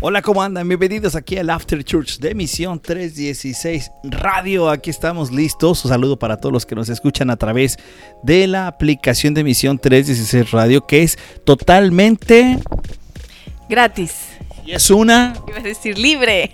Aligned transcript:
Hola, 0.00 0.22
¿cómo 0.22 0.40
andan? 0.44 0.68
Bienvenidos 0.68 1.16
aquí 1.16 1.38
al 1.38 1.50
After 1.50 1.82
Church 1.82 2.20
de 2.20 2.32
Misión 2.32 2.78
316 2.78 3.90
Radio. 4.04 4.70
Aquí 4.70 4.90
estamos 4.90 5.32
listos. 5.32 5.84
Un 5.84 5.88
saludo 5.88 6.16
para 6.16 6.36
todos 6.36 6.52
los 6.52 6.64
que 6.64 6.76
nos 6.76 6.88
escuchan 6.88 7.30
a 7.30 7.36
través 7.36 7.78
de 8.22 8.46
la 8.46 8.68
aplicación 8.68 9.34
de 9.34 9.42
Misión 9.42 9.76
316 9.76 10.52
Radio, 10.52 10.86
que 10.86 11.02
es 11.02 11.18
totalmente 11.44 12.60
gratis. 13.68 14.28
Y 14.64 14.70
es 14.70 14.88
una. 14.88 15.34
Iba 15.48 15.58
a 15.58 15.62
decir 15.62 15.98
libre. 15.98 16.52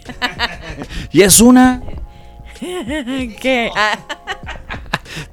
y 1.12 1.20
es 1.20 1.38
una. 1.38 1.82
¿Qué? 2.60 3.68
Ah. 3.76 3.98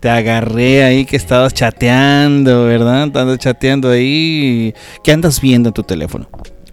Te 0.01 0.09
agarré 0.09 0.83
ahí 0.83 1.05
que 1.05 1.15
estabas 1.15 1.53
chateando, 1.53 2.65
¿verdad? 2.65 3.03
Andas 3.03 3.37
chateando 3.37 3.89
ahí. 3.89 4.73
¿Qué 5.01 5.13
andas 5.13 5.39
viendo 5.39 5.69
en 5.69 5.73
tu 5.73 5.83
teléfono? 5.83 6.27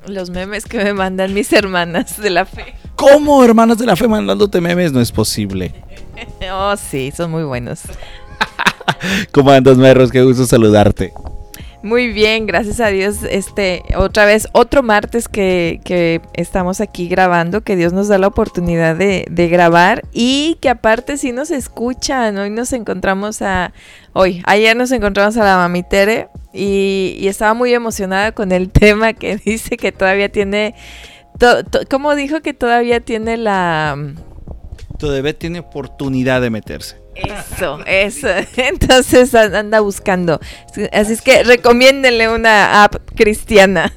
Los 0.09 0.30
memes 0.30 0.65
que 0.65 0.79
me 0.79 0.95
mandan 0.95 1.35
mis 1.35 1.53
hermanas 1.53 2.21
de 2.21 2.30
la 2.30 2.47
fe. 2.47 2.75
¿Cómo, 2.97 3.45
hermanas 3.45 3.79
de 3.79 3.87
la 3.87 3.95
fe, 3.95 4.09
mandándote 4.09 4.61
memes? 4.61 4.93
No 4.93 5.01
es 5.01 5.12
posible. 5.12 5.75
oh, 6.53 6.75
sí, 6.77 7.12
son 7.15 7.31
muy 7.31 7.45
buenos. 7.45 7.83
¿Cómo 9.33 9.51
andas, 9.51 9.77
Merros? 9.77 10.11
Qué 10.11 10.23
gusto 10.23 10.47
saludarte. 10.47 11.12
Muy 11.83 12.09
bien, 12.09 12.47
gracias 12.47 12.81
a 12.81 12.89
Dios. 12.89 13.19
Este, 13.23 13.83
otra 13.97 14.25
vez, 14.25 14.49
otro 14.53 14.83
martes 14.83 15.29
que, 15.29 15.81
que 15.85 16.21
estamos 16.35 16.81
aquí 16.81 17.09
grabando, 17.09 17.61
que 17.61 17.77
Dios 17.77 17.93
nos 17.93 18.09
da 18.09 18.19
la 18.19 18.27
oportunidad 18.27 18.97
de, 18.97 19.27
de, 19.31 19.49
grabar 19.49 20.03
y 20.13 20.57
que 20.61 20.71
aparte 20.71 21.17
sí 21.17 21.31
nos 21.31 21.53
escuchan. 21.53 22.37
Hoy 22.37 22.51
nos 22.51 22.73
encontramos 22.73 23.43
a, 23.43 23.73
hoy, 24.13 24.43
ayer 24.47 24.77
nos 24.77 24.91
encontramos 24.91 25.37
a 25.37 25.45
la 25.45 25.57
mamitere 25.57 26.29
y, 26.53 27.17
y 27.21 27.29
estaba 27.29 27.55
muy 27.55 27.73
emocionada 27.73 28.33
con 28.33 28.51
el 28.51 28.71
tema 28.73 29.13
que 29.13 29.37
dice 29.37 29.77
que 29.77 29.93
todavía 29.93 30.31
tiene, 30.31 30.75
¿cómo 31.89 32.17
dijo 32.17 32.41
que 32.41 32.55
todavía 32.55 32.98
tiene 33.01 33.37
la... 33.37 33.97
Todavía 34.98 35.39
tiene 35.39 35.61
oportunidad 35.61 36.41
de 36.41 36.51
meterse. 36.51 37.08
Eso, 37.19 37.80
eso. 37.86 38.28
Entonces 38.56 39.34
anda 39.34 39.80
buscando. 39.80 40.41
Así 40.92 41.12
es 41.12 41.22
que 41.22 41.42
recomiéndenle 41.42 42.28
una 42.28 42.84
app 42.84 42.97
cristiana. 43.14 43.92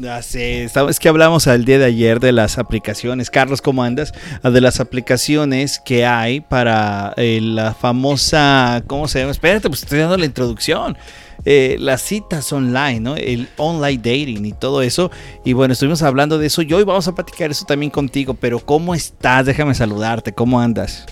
Ya 0.00 0.22
sé, 0.22 0.64
es 0.64 0.98
que 0.98 1.08
hablamos 1.08 1.46
al 1.46 1.66
día 1.66 1.78
de 1.78 1.84
ayer 1.84 2.18
de 2.18 2.32
las 2.32 2.56
aplicaciones. 2.56 3.28
Carlos, 3.28 3.60
¿cómo 3.60 3.82
andas? 3.82 4.14
Ah, 4.42 4.50
de 4.50 4.62
las 4.62 4.80
aplicaciones 4.80 5.80
que 5.84 6.06
hay 6.06 6.40
para 6.40 7.12
eh, 7.18 7.40
la 7.42 7.74
famosa. 7.74 8.82
¿Cómo 8.86 9.06
se 9.06 9.20
llama? 9.20 9.32
Espérate, 9.32 9.68
pues 9.68 9.82
estoy 9.82 9.98
dando 9.98 10.16
la 10.16 10.24
introducción. 10.24 10.96
Eh, 11.44 11.76
las 11.78 12.00
citas 12.02 12.50
online, 12.52 13.00
¿no? 13.00 13.16
El 13.16 13.48
online 13.58 13.98
dating 13.98 14.46
y 14.46 14.52
todo 14.52 14.80
eso. 14.80 15.10
Y 15.44 15.52
bueno, 15.52 15.72
estuvimos 15.72 16.02
hablando 16.02 16.38
de 16.38 16.46
eso 16.46 16.62
y 16.62 16.72
hoy 16.72 16.84
vamos 16.84 17.06
a 17.08 17.14
platicar 17.14 17.50
eso 17.50 17.66
también 17.66 17.90
contigo. 17.90 18.32
Pero 18.32 18.60
¿cómo 18.60 18.94
estás? 18.94 19.44
Déjame 19.44 19.74
saludarte. 19.74 20.32
¿Cómo 20.32 20.58
andas? 20.58 21.04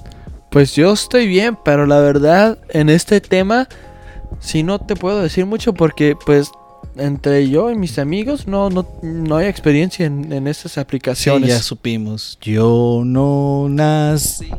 Pues 0.51 0.75
yo 0.75 0.93
estoy 0.93 1.27
bien, 1.27 1.56
pero 1.65 1.87
la 1.87 2.01
verdad 2.01 2.59
en 2.70 2.89
este 2.89 3.20
tema 3.20 3.69
sí 4.41 4.62
no 4.62 4.79
te 4.79 4.97
puedo 4.97 5.23
decir 5.23 5.47
mucho 5.47 5.73
porque 5.75 6.17
pues 6.27 6.51
entre 6.97 7.48
yo 7.48 7.70
y 7.70 7.77
mis 7.77 7.98
amigos 7.98 8.47
no, 8.47 8.69
no, 8.69 8.87
no 9.03 9.37
hay 9.37 9.47
experiencia 9.47 10.06
en, 10.06 10.33
en 10.33 10.48
estas 10.48 10.77
aplicaciones. 10.78 11.51
Sí, 11.51 11.56
ya 11.56 11.62
supimos. 11.62 12.39
Yo 12.41 13.03
no 13.05 13.69
nací. 13.69 14.51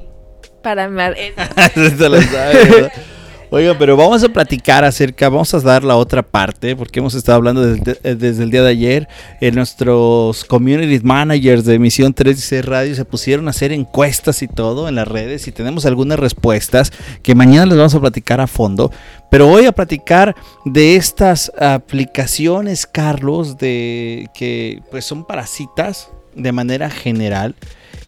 Para 0.64 0.86
amar. 0.86 1.16
Oiga, 3.53 3.77
pero 3.77 3.97
vamos 3.97 4.23
a 4.23 4.30
platicar 4.30 4.85
acerca, 4.85 5.27
vamos 5.27 5.53
a 5.53 5.59
dar 5.59 5.83
la 5.83 5.97
otra 5.97 6.23
parte, 6.23 6.73
porque 6.73 7.02
hemos 7.02 7.16
estado 7.16 7.35
hablando 7.35 7.61
desde, 7.61 8.16
desde 8.16 8.44
el 8.44 8.49
día 8.49 8.63
de 8.63 8.69
ayer. 8.69 9.09
En 9.41 9.55
nuestros 9.55 10.45
community 10.45 11.03
managers 11.03 11.66
de 11.66 11.73
Emisión 11.73 12.13
316 12.13 12.63
Radio 12.63 12.95
se 12.95 13.03
pusieron 13.03 13.47
a 13.47 13.49
hacer 13.49 13.73
encuestas 13.73 14.41
y 14.41 14.47
todo 14.47 14.88
en 14.88 14.95
las 14.95 15.06
redes 15.06 15.50
y 15.50 15.51
tenemos 15.51 15.85
algunas 15.85 16.17
respuestas 16.17 16.94
que 17.23 17.35
mañana 17.35 17.66
les 17.66 17.78
vamos 17.78 17.94
a 17.94 18.00
platicar 18.00 18.40
a 18.40 18.47
fondo. 18.47 18.90
Pero 19.29 19.47
voy 19.47 19.66
a 19.66 19.73
platicar 19.73 20.34
de 20.63 20.95
estas 20.95 21.51
aplicaciones, 21.59 22.88
Carlos, 22.88 23.57
de 23.57 24.29
que 24.34 24.81
pues 24.91 25.03
son 25.03 25.25
para 25.25 25.45
citas 25.45 26.07
de 26.38 26.53
manera 26.53 26.90
general 26.90 27.56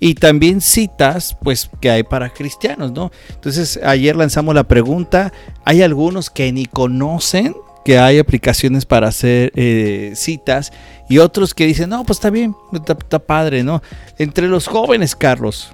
y 0.04 0.16
también 0.16 0.60
citas 0.60 1.38
pues 1.42 1.70
que 1.80 1.90
hay 1.90 2.04
para 2.04 2.30
cristianos, 2.30 2.92
¿no? 2.92 3.10
Entonces 3.30 3.80
ayer 3.82 4.18
lanzamos 4.18 4.54
la 4.54 4.66
pregunta, 4.66 5.32
hay 5.64 5.82
algunos 5.82 6.30
que 6.30 6.52
ni 6.52 6.66
conocen 6.66 7.56
que 7.86 7.98
hay 8.00 8.20
aplicaciones 8.20 8.86
para 8.86 9.08
hacer 9.08 9.54
eh, 9.56 10.12
citas 10.16 10.74
y 11.08 11.20
otros 11.20 11.54
que 11.54 11.66
dicen, 11.66 11.90
no, 11.90 12.04
pues 12.04 12.18
está 12.18 12.30
bien, 12.30 12.54
está, 12.74 13.20
padre, 13.20 13.64
¿no? 13.64 13.82
Entre 14.18 14.50
los 14.50 14.68
jóvenes, 14.68 15.16
Carlos, 15.16 15.74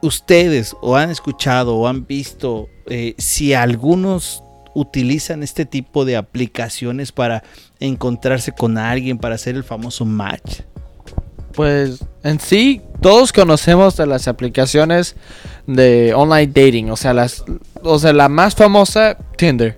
ustedes 0.00 0.74
o 0.80 0.96
han 0.96 1.10
escuchado 1.10 1.76
o 1.76 1.86
han 1.88 2.06
visto 2.06 2.70
eh, 2.86 3.14
si 3.18 3.52
algunos 3.52 4.42
utilizan 4.74 5.42
este 5.42 5.66
tipo 5.66 6.06
de 6.06 6.16
aplicaciones 6.16 7.12
para 7.12 7.42
encontrarse 7.80 8.52
con 8.52 8.78
alguien, 8.78 9.18
para 9.18 9.34
hacer 9.34 9.56
el 9.56 9.64
famoso 9.64 10.06
match? 10.06 10.60
Pues 11.58 12.04
en 12.22 12.38
sí, 12.38 12.82
todos 13.00 13.32
conocemos 13.32 13.96
de 13.96 14.06
las 14.06 14.28
aplicaciones 14.28 15.16
de 15.66 16.14
online 16.14 16.46
dating. 16.46 16.88
O 16.92 16.96
sea, 16.96 17.12
las, 17.12 17.42
o 17.82 17.98
sea 17.98 18.12
la 18.12 18.28
más 18.28 18.54
famosa, 18.54 19.18
Tinder. 19.36 19.76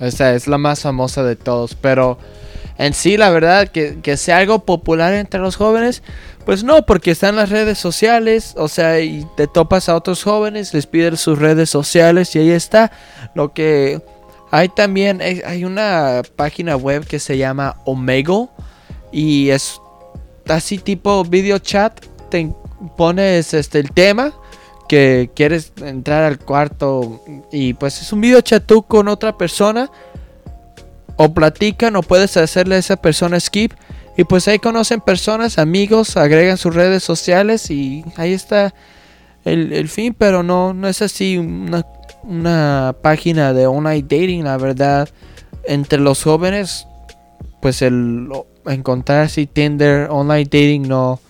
O 0.00 0.10
sea, 0.10 0.32
es 0.32 0.46
la 0.46 0.56
más 0.56 0.80
famosa 0.80 1.22
de 1.24 1.36
todos. 1.36 1.74
Pero 1.74 2.16
en 2.78 2.94
sí, 2.94 3.18
la 3.18 3.28
verdad, 3.28 3.68
que, 3.68 3.98
que 4.00 4.16
sea 4.16 4.38
algo 4.38 4.64
popular 4.64 5.12
entre 5.12 5.38
los 5.38 5.56
jóvenes, 5.56 6.02
pues 6.46 6.64
no, 6.64 6.86
porque 6.86 7.10
están 7.10 7.36
las 7.36 7.50
redes 7.50 7.76
sociales. 7.76 8.54
O 8.56 8.68
sea, 8.68 8.98
y 9.00 9.26
te 9.36 9.46
topas 9.46 9.90
a 9.90 9.96
otros 9.96 10.22
jóvenes, 10.22 10.72
les 10.72 10.86
pides 10.86 11.20
sus 11.20 11.38
redes 11.38 11.68
sociales 11.68 12.34
y 12.36 12.38
ahí 12.38 12.50
está. 12.52 12.90
Lo 13.34 13.52
que 13.52 14.00
hay 14.50 14.70
también, 14.70 15.20
hay 15.20 15.66
una 15.66 16.22
página 16.36 16.74
web 16.74 17.06
que 17.06 17.18
se 17.18 17.36
llama 17.36 17.76
Omegle. 17.84 18.48
Y 19.12 19.50
es 19.50 19.78
así 20.48 20.78
tipo 20.78 21.24
video 21.24 21.58
chat, 21.58 22.00
te 22.30 22.52
pones 22.96 23.54
este 23.54 23.78
el 23.78 23.90
tema 23.92 24.32
que 24.88 25.30
quieres 25.34 25.72
entrar 25.82 26.24
al 26.24 26.38
cuarto 26.38 27.22
y 27.52 27.74
pues 27.74 28.00
es 28.00 28.12
un 28.12 28.20
video 28.20 28.40
chat 28.40 28.64
tú 28.64 28.82
con 28.82 29.08
otra 29.08 29.36
persona 29.36 29.90
o 31.16 31.32
platican 31.34 31.96
o 31.96 32.02
puedes 32.02 32.36
hacerle 32.36 32.76
a 32.76 32.78
esa 32.78 32.96
persona 32.96 33.38
skip 33.38 33.72
y 34.16 34.24
pues 34.24 34.48
ahí 34.48 34.58
conocen 34.58 35.00
personas, 35.00 35.58
amigos, 35.58 36.16
agregan 36.16 36.56
sus 36.56 36.74
redes 36.74 37.04
sociales 37.04 37.70
y 37.70 38.04
ahí 38.16 38.32
está 38.32 38.74
el, 39.44 39.88
fin, 39.88 40.12
pero 40.12 40.42
no, 40.42 40.74
no 40.74 40.88
es 40.88 41.02
así 41.02 41.38
una, 41.38 41.86
una 42.24 42.96
página 43.00 43.52
de 43.52 43.68
online 43.68 44.02
dating, 44.02 44.42
la 44.42 44.56
verdad. 44.56 45.08
Entre 45.64 46.00
los 46.00 46.24
jóvenes, 46.24 46.88
pues 47.62 47.80
el 47.80 48.28
encontrar 48.74 49.22
así 49.22 49.46
Tinder, 49.46 50.08
online 50.10 50.44
dating, 50.44 50.88
no. 50.88 51.20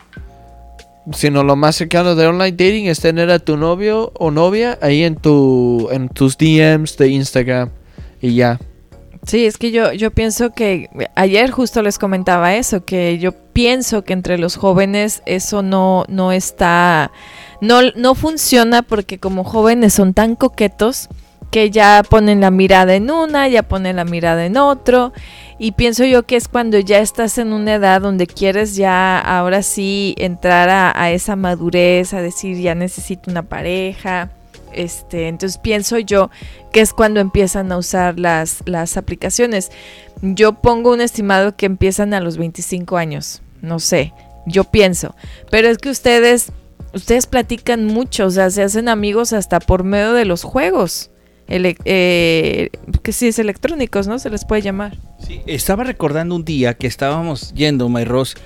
Sino 1.12 1.42
lo 1.42 1.56
más 1.56 1.76
cercano 1.76 2.14
de 2.14 2.26
online 2.26 2.52
dating 2.52 2.86
es 2.86 3.00
tener 3.00 3.30
a 3.30 3.38
tu 3.38 3.56
novio 3.56 4.12
o 4.18 4.30
novia 4.30 4.78
ahí 4.82 5.04
en 5.04 5.16
tu 5.16 5.88
en 5.90 6.08
tus 6.08 6.36
DMs 6.36 6.96
de 6.98 7.08
Instagram 7.08 7.70
y 8.20 8.34
ya. 8.34 8.58
Sí, 9.26 9.44
es 9.44 9.58
que 9.58 9.70
yo, 9.70 9.92
yo 9.92 10.10
pienso 10.10 10.50
que 10.50 10.88
ayer 11.14 11.50
justo 11.50 11.82
les 11.82 11.98
comentaba 11.98 12.54
eso, 12.54 12.84
que 12.84 13.18
yo 13.18 13.32
pienso 13.32 14.02
que 14.02 14.12
entre 14.12 14.38
los 14.38 14.56
jóvenes 14.56 15.22
eso 15.26 15.62
no, 15.62 16.04
no 16.08 16.32
está, 16.32 17.10
no, 17.60 17.80
no 17.96 18.14
funciona 18.14 18.82
porque 18.82 19.18
como 19.18 19.44
jóvenes 19.44 19.92
son 19.92 20.14
tan 20.14 20.36
coquetos 20.36 21.08
que 21.50 21.70
ya 21.70 22.02
ponen 22.08 22.40
la 22.40 22.50
mirada 22.50 22.94
en 22.94 23.10
una, 23.10 23.48
ya 23.48 23.62
ponen 23.62 23.96
la 23.96 24.04
mirada 24.04 24.44
en 24.46 24.56
otro. 24.56 25.12
Y 25.58 25.72
pienso 25.72 26.04
yo 26.04 26.24
que 26.24 26.36
es 26.36 26.46
cuando 26.46 26.78
ya 26.78 26.98
estás 26.98 27.38
en 27.38 27.52
una 27.52 27.74
edad 27.74 28.00
donde 28.00 28.26
quieres 28.26 28.76
ya 28.76 29.18
ahora 29.18 29.62
sí 29.62 30.14
entrar 30.18 30.68
a, 30.70 31.10
esa 31.10 31.34
madurez, 31.36 32.14
a 32.14 32.22
decir 32.22 32.58
ya 32.58 32.74
necesito 32.74 33.30
una 33.30 33.42
pareja. 33.42 34.30
Este, 34.72 35.28
entonces 35.28 35.58
pienso 35.58 35.98
yo 35.98 36.30
que 36.72 36.80
es 36.80 36.92
cuando 36.92 37.20
empiezan 37.20 37.72
a 37.72 37.78
usar 37.78 38.20
las, 38.20 38.62
las 38.66 38.96
aplicaciones. 38.96 39.72
Yo 40.22 40.52
pongo 40.52 40.92
un 40.92 41.00
estimado 41.00 41.56
que 41.56 41.66
empiezan 41.66 42.14
a 42.14 42.20
los 42.20 42.36
25 42.36 42.96
años, 42.96 43.40
no 43.62 43.78
sé, 43.78 44.12
yo 44.46 44.64
pienso. 44.64 45.16
Pero 45.50 45.68
es 45.68 45.78
que 45.78 45.90
ustedes, 45.90 46.52
ustedes 46.92 47.26
platican 47.26 47.86
mucho, 47.86 48.26
o 48.26 48.30
sea, 48.30 48.50
se 48.50 48.62
hacen 48.62 48.88
amigos 48.88 49.32
hasta 49.32 49.58
por 49.58 49.84
medio 49.84 50.12
de 50.12 50.24
los 50.24 50.44
juegos. 50.44 51.10
Eh, 51.48 52.70
que 53.02 53.12
sí 53.12 53.28
es 53.28 53.38
electrónicos, 53.38 54.06
¿no? 54.06 54.18
Se 54.18 54.30
les 54.30 54.44
puede 54.44 54.62
llamar. 54.62 54.96
Sí, 55.26 55.40
estaba 55.46 55.84
recordando 55.84 56.34
un 56.34 56.44
día 56.44 56.74
que 56.74 56.86
estábamos 56.86 57.52
yendo, 57.54 57.88
Mayros, 57.88 58.36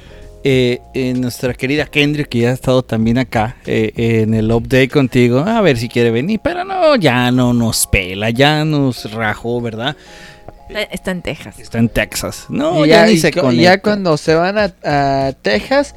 eh, 0.45 0.81
eh, 0.95 1.13
nuestra 1.15 1.55
querida 1.55 1.87
Kendrick, 1.87 2.29
que 2.29 2.39
ya 2.41 2.51
ha 2.51 2.53
estado 2.53 2.83
también 2.83 3.19
acá 3.19 3.57
eh, 3.67 3.93
en 3.97 4.35
el 4.35 4.51
update 4.51 4.89
contigo, 4.89 5.41
a 5.41 5.61
ver 5.61 5.77
si 5.77 5.89
quiere 5.89 6.11
venir, 6.11 6.41
pero 6.43 6.65
no, 6.65 6.97
ya 6.97 7.31
no 7.31 7.53
nos 7.53 7.87
pela, 7.87 8.31
ya 8.31 8.65
nos 8.65 9.13
rajó, 9.13 9.61
¿verdad? 9.61 9.97
Está- 10.91 11.11
en 11.11 11.23
Texas. 11.23 11.59
Está 11.59 11.79
en 11.79 11.89
Texas. 11.89 12.47
No, 12.49 12.85
y 12.85 12.89
ya, 12.89 13.03
ya, 13.03 13.07
ni 13.07 13.13
y 13.13 13.19
se 13.19 13.31
ya 13.57 13.81
cuando 13.81 14.17
se 14.17 14.35
van 14.35 14.57
a, 14.59 14.75
a 14.85 15.33
Texas, 15.33 15.95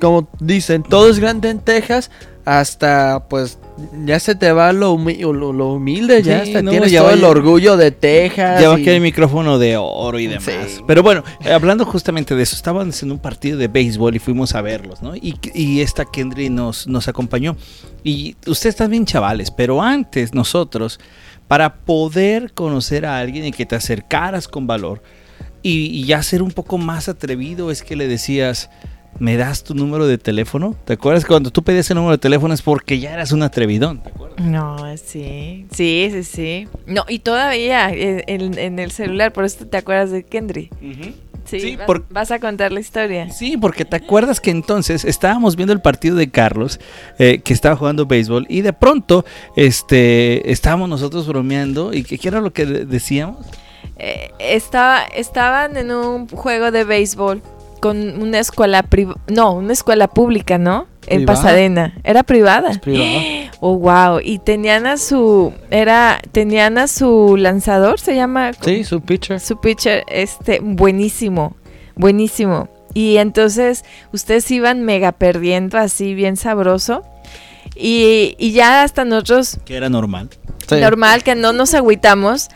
como 0.00 0.28
dicen, 0.38 0.82
todo 0.82 1.08
es 1.08 1.18
grande 1.18 1.50
en 1.50 1.60
Texas, 1.60 2.10
hasta 2.44 3.24
pues 3.28 3.58
ya 4.04 4.18
se 4.20 4.34
te 4.34 4.50
va 4.52 4.72
lo, 4.72 4.94
humi- 4.94 5.18
lo, 5.20 5.52
lo 5.52 5.72
humilde, 5.72 6.22
ya 6.22 6.44
Sí, 6.44 6.48
hasta 6.50 6.62
no, 6.62 6.70
tienes 6.70 6.92
todo 6.94 7.10
el 7.10 7.24
orgullo 7.24 7.76
de 7.76 7.90
Texas. 7.90 8.62
Y- 8.78 8.82
que 8.84 8.90
hay 8.90 9.00
micrófono 9.00 9.58
de 9.58 9.76
oro 9.76 10.18
y 10.18 10.26
demás. 10.26 10.44
Sí. 10.44 10.80
Pero 10.86 11.02
bueno, 11.02 11.22
eh, 11.44 11.52
hablando 11.52 11.84
justamente 11.84 12.34
de 12.34 12.42
eso, 12.42 12.56
estaban 12.56 12.92
en 13.00 13.12
un 13.12 13.18
partido 13.18 13.56
de 13.58 13.68
béisbol 13.68 14.16
y 14.16 14.18
fuimos 14.18 14.54
a 14.54 14.60
verlos, 14.62 15.02
¿no? 15.02 15.14
Y, 15.16 15.36
y 15.54 15.80
esta 15.80 16.04
Kendry 16.04 16.50
nos, 16.50 16.86
nos 16.86 17.08
acompañó. 17.08 17.56
Y 18.04 18.36
ustedes 18.46 18.74
están 18.74 18.90
bien 18.90 19.04
chavales, 19.06 19.50
pero 19.50 19.82
antes 19.82 20.34
nosotros, 20.34 20.98
para 21.46 21.74
poder 21.76 22.52
conocer 22.52 23.06
a 23.06 23.18
alguien 23.18 23.44
y 23.46 23.52
que 23.52 23.66
te 23.66 23.76
acercaras 23.76 24.48
con 24.48 24.66
valor 24.66 25.02
y, 25.62 25.86
y 25.86 26.04
ya 26.04 26.22
ser 26.22 26.42
un 26.42 26.50
poco 26.52 26.78
más 26.78 27.08
atrevido, 27.08 27.70
es 27.70 27.82
que 27.82 27.96
le 27.96 28.06
decías, 28.06 28.70
¿me 29.18 29.36
das 29.36 29.64
tu 29.64 29.74
número 29.74 30.06
de 30.06 30.18
teléfono? 30.18 30.74
¿Te 30.84 30.92
acuerdas 30.94 31.24
cuando 31.24 31.50
tú 31.50 31.62
pedías 31.62 31.90
el 31.90 31.96
número 31.96 32.12
de 32.12 32.18
teléfono 32.18 32.54
es 32.54 32.62
porque 32.62 32.98
ya 33.00 33.12
eras 33.12 33.32
un 33.32 33.42
atrevidón? 33.42 34.02
¿te 34.02 34.10
acuerdas? 34.10 34.38
No, 34.46 34.76
sí, 34.96 35.66
sí, 35.72 36.08
sí, 36.12 36.22
sí. 36.24 36.68
No, 36.86 37.04
y 37.08 37.18
todavía 37.20 37.90
en, 37.92 38.58
en 38.58 38.78
el 38.78 38.90
celular, 38.90 39.32
por 39.32 39.44
eso 39.44 39.66
te 39.66 39.76
acuerdas 39.76 40.10
de 40.10 40.22
Kendry. 40.24 40.70
Sí, 41.44 41.60
Sí, 41.60 41.76
vas, 41.76 41.86
por- 41.86 42.06
vas 42.10 42.30
a 42.30 42.38
contar 42.40 42.72
la 42.72 42.80
historia. 42.80 43.30
Sí, 43.30 43.56
porque 43.56 43.86
te 43.86 43.96
acuerdas 43.96 44.38
que 44.38 44.50
entonces 44.50 45.06
estábamos 45.06 45.56
viendo 45.56 45.72
el 45.72 45.80
partido 45.80 46.14
de 46.14 46.30
Carlos, 46.30 46.78
eh, 47.18 47.40
que 47.42 47.54
estaba 47.54 47.74
jugando 47.74 48.04
béisbol, 48.04 48.44
y 48.50 48.60
de 48.60 48.74
pronto 48.74 49.24
este, 49.56 50.50
estábamos 50.52 50.88
nosotros 50.88 51.26
bromeando, 51.26 51.92
y 51.92 52.02
que, 52.04 52.18
¿qué 52.18 52.28
era 52.28 52.40
lo 52.40 52.52
que 52.52 52.66
de- 52.66 52.84
decíamos? 52.84 53.46
Eh, 53.98 54.30
estaba, 54.38 55.02
estaban 55.04 55.76
en 55.76 55.90
un 55.90 56.28
juego 56.28 56.70
de 56.70 56.84
béisbol 56.84 57.42
con 57.78 58.20
una 58.20 58.38
escuela 58.38 58.82
privada, 58.82 59.20
no, 59.28 59.52
una 59.52 59.72
escuela 59.72 60.08
pública, 60.08 60.58
¿no? 60.58 60.86
En 61.06 61.18
¿Privada? 61.18 61.42
Pasadena. 61.42 61.94
Era 62.04 62.22
privada. 62.22 62.70
Es 62.70 62.78
privado. 62.78 63.20
Oh, 63.60 63.76
wow. 63.76 64.20
Y 64.22 64.38
tenían 64.38 64.86
a 64.86 64.98
su, 64.98 65.52
era, 65.70 66.20
tenían 66.30 66.78
a 66.78 66.86
su 66.86 67.36
lanzador, 67.36 67.98
se 67.98 68.14
llama. 68.14 68.52
Sí, 68.60 68.84
su 68.84 69.00
pitcher. 69.00 69.40
Su 69.40 69.60
pitcher, 69.60 70.04
este, 70.06 70.60
buenísimo, 70.62 71.56
buenísimo. 71.96 72.68
Y 72.94 73.16
entonces 73.16 73.84
ustedes 74.12 74.48
iban 74.52 74.82
mega 74.82 75.10
perdiendo 75.10 75.76
así, 75.76 76.14
bien 76.14 76.36
sabroso. 76.36 77.02
Y, 77.74 78.36
y 78.38 78.52
ya 78.52 78.84
hasta 78.84 79.04
nosotros, 79.04 79.58
Que 79.64 79.76
era 79.76 79.88
normal. 79.88 80.30
Sí. 80.68 80.76
normal, 80.76 81.24
que 81.24 81.34
no 81.34 81.52
nos 81.52 81.74
agüitamos. 81.74 82.50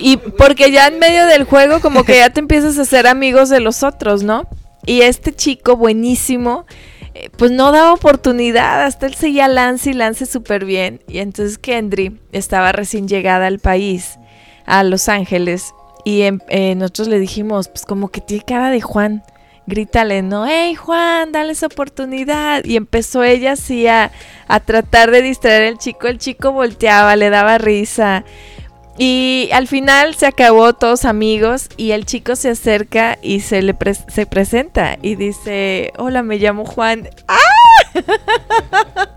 Y, 0.00 0.16
porque 0.16 0.70
ya 0.70 0.86
en 0.86 0.98
medio 0.98 1.26
del 1.26 1.44
juego 1.44 1.80
como 1.80 2.04
que 2.04 2.16
ya 2.16 2.30
te 2.30 2.40
empiezas 2.40 2.78
a 2.78 2.82
hacer 2.82 3.06
amigos 3.06 3.48
de 3.48 3.60
los 3.60 3.82
otros, 3.82 4.22
¿no? 4.22 4.46
Y 4.86 5.02
este 5.02 5.34
chico 5.34 5.76
buenísimo, 5.76 6.66
eh, 7.14 7.30
pues 7.36 7.50
no 7.50 7.72
da 7.72 7.92
oportunidad, 7.92 8.84
hasta 8.84 9.06
él 9.06 9.14
seguía 9.14 9.48
lance 9.48 9.90
y 9.90 9.94
lance 9.94 10.26
súper 10.26 10.64
bien. 10.64 11.02
Y 11.08 11.18
entonces 11.18 11.58
Kendry 11.58 12.20
estaba 12.32 12.72
recién 12.72 13.08
llegada 13.08 13.46
al 13.46 13.58
país, 13.58 14.18
a 14.66 14.82
Los 14.84 15.08
Ángeles, 15.08 15.74
y 16.04 16.22
em- 16.22 16.40
eh, 16.48 16.74
nosotros 16.74 17.08
le 17.08 17.18
dijimos, 17.18 17.68
pues 17.68 17.84
como 17.86 18.08
que 18.08 18.20
tiene 18.20 18.44
cara 18.44 18.70
de 18.70 18.80
Juan. 18.80 19.22
Grítale, 19.66 20.20
¿no? 20.20 20.46
¡Hey, 20.46 20.74
Juan, 20.74 21.32
dale 21.32 21.52
esa 21.52 21.66
oportunidad! 21.68 22.62
Y 22.66 22.76
empezó 22.76 23.24
ella 23.24 23.52
así 23.52 23.86
a, 23.86 24.12
a 24.46 24.60
tratar 24.60 25.10
de 25.10 25.22
distraer 25.22 25.68
al 25.68 25.78
chico. 25.78 26.06
El 26.06 26.18
chico 26.18 26.52
volteaba, 26.52 27.16
le 27.16 27.30
daba 27.30 27.56
risa. 27.56 28.26
Y 28.96 29.48
al 29.52 29.66
final 29.66 30.14
se 30.14 30.26
acabó 30.26 30.72
todos 30.72 31.04
amigos 31.04 31.68
y 31.76 31.90
el 31.90 32.06
chico 32.06 32.36
se 32.36 32.50
acerca 32.50 33.18
y 33.22 33.40
se 33.40 33.60
le 33.62 33.76
se 34.08 34.26
presenta 34.26 34.98
y 35.02 35.16
dice, 35.16 35.92
hola, 35.96 36.22
me 36.22 36.38
llamo 36.38 36.64
Juan. 36.64 37.08
¡Ah! 37.26 37.38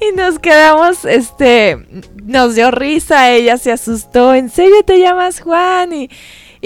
y 0.00 0.16
nos 0.16 0.38
quedamos, 0.38 1.04
este, 1.04 1.78
nos 2.24 2.54
dio 2.54 2.70
risa, 2.70 3.32
ella 3.32 3.58
se 3.58 3.72
asustó, 3.72 4.34
¿en 4.34 4.48
serio 4.48 4.82
te 4.84 5.00
llamas 5.00 5.40
Juan? 5.40 5.92
Y, 5.92 6.10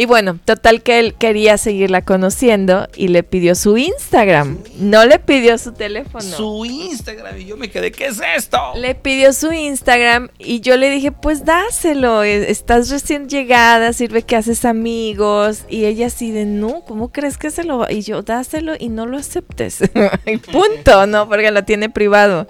y 0.01 0.07
bueno, 0.07 0.39
total 0.47 0.83
que 0.83 0.99
él 0.99 1.13
quería 1.13 1.59
seguirla 1.59 2.01
conociendo 2.01 2.89
y 2.97 3.09
le 3.09 3.23
pidió 3.23 3.55
su 3.55 3.77
Instagram, 3.77 4.57
no 4.79 5.05
le 5.05 5.19
pidió 5.19 5.59
su 5.59 5.73
teléfono. 5.73 6.25
Su 6.25 6.65
Instagram, 6.65 7.39
y 7.39 7.45
yo 7.45 7.59
me 7.59 7.69
quedé, 7.69 7.93
¿qué 7.93 8.07
es 8.07 8.19
esto? 8.35 8.73
Le 8.77 8.95
pidió 8.95 9.35
su 9.35 9.53
Instagram 9.53 10.31
y 10.39 10.61
yo 10.61 10.79
le 10.79 10.89
dije, 10.89 11.13
pues 11.13 11.45
dáselo, 11.45 12.25
eh, 12.25 12.51
estás 12.51 12.89
recién 12.89 13.29
llegada, 13.29 13.93
sirve 13.93 14.23
que 14.23 14.37
haces 14.37 14.65
amigos. 14.65 15.65
Y 15.69 15.85
ella 15.85 16.07
así 16.07 16.31
de, 16.31 16.47
no, 16.47 16.81
¿cómo 16.87 17.13
crees 17.13 17.37
que 17.37 17.51
se 17.51 17.63
lo 17.65 17.77
va? 17.77 17.93
Y 17.93 18.01
yo, 18.01 18.23
dáselo 18.23 18.77
y 18.79 18.89
no 18.89 19.05
lo 19.05 19.19
aceptes. 19.19 19.81
Y 20.25 20.39
punto, 20.39 21.07
¿no? 21.09 21.29
Porque 21.29 21.51
lo 21.51 21.65
tiene 21.65 21.91
privado. 21.91 22.49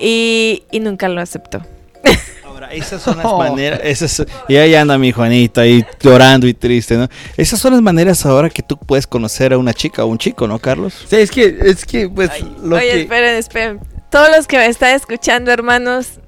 Y, 0.00 0.64
y 0.72 0.80
nunca 0.80 1.08
lo 1.08 1.20
aceptó. 1.20 1.64
Ahora, 2.62 2.74
esas 2.74 3.02
son 3.02 3.16
las 3.16 3.26
Oh. 3.26 3.38
maneras, 3.38 3.80
esas, 3.82 4.26
y 4.48 4.56
ahí 4.56 4.74
anda 4.74 4.96
mi 4.98 5.12
Juanita 5.12 5.62
ahí 5.62 5.84
llorando 6.00 6.46
y 6.46 6.54
triste, 6.54 6.96
¿no? 6.96 7.08
Esas 7.36 7.58
son 7.60 7.72
las 7.72 7.82
maneras 7.82 8.24
ahora 8.26 8.48
que 8.50 8.62
tú 8.62 8.76
puedes 8.76 9.06
conocer 9.06 9.52
a 9.52 9.58
una 9.58 9.72
chica 9.74 10.04
o 10.04 10.06
un 10.08 10.18
chico, 10.18 10.46
¿no, 10.46 10.58
Carlos? 10.58 10.94
Sí, 11.08 11.16
es 11.16 11.30
que, 11.30 11.56
es 11.62 11.84
que, 11.84 12.08
pues, 12.08 12.30
lo 12.62 12.76
Oye, 12.76 12.90
que... 12.90 13.00
esperen, 13.02 13.36
esperen. 13.36 13.80
Todos 14.10 14.28
los 14.36 14.46
que 14.46 14.58
me 14.58 14.66
están 14.66 14.94
escuchando, 14.94 15.50
hermanos, 15.50 16.20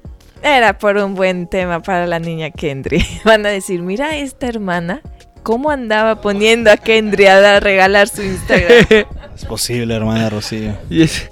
era 0.43 0.77
por 0.77 0.97
un 0.97 1.15
buen 1.15 1.47
tema 1.47 1.81
para 1.81 2.05
la 2.07 2.19
niña 2.19 2.51
Kendry. 2.51 3.05
Van 3.25 3.45
a 3.45 3.49
decir, 3.49 3.81
mira 3.81 4.15
esta 4.17 4.47
hermana, 4.47 5.01
¿cómo 5.43 5.69
andaba 5.71 6.21
poniendo 6.21 6.71
a 6.71 6.77
Kendry 6.77 7.27
a 7.27 7.39
dar- 7.39 7.63
regalar 7.63 8.07
su 8.07 8.21
Instagram? 8.23 8.85
Es 9.35 9.43
posible, 9.45 9.93
hermana 9.93 10.29
Rocío. 10.29 10.77
Es, 10.89 11.29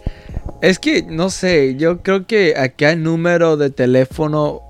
es 0.62 0.78
que, 0.78 1.04
no 1.04 1.30
sé, 1.30 1.76
yo 1.78 2.02
creo 2.04 2.28
que 2.28 2.54
acá 2.58 2.92
el 2.92 3.02
número 3.02 3.56
de 3.56 3.70
teléfono, 3.70 4.62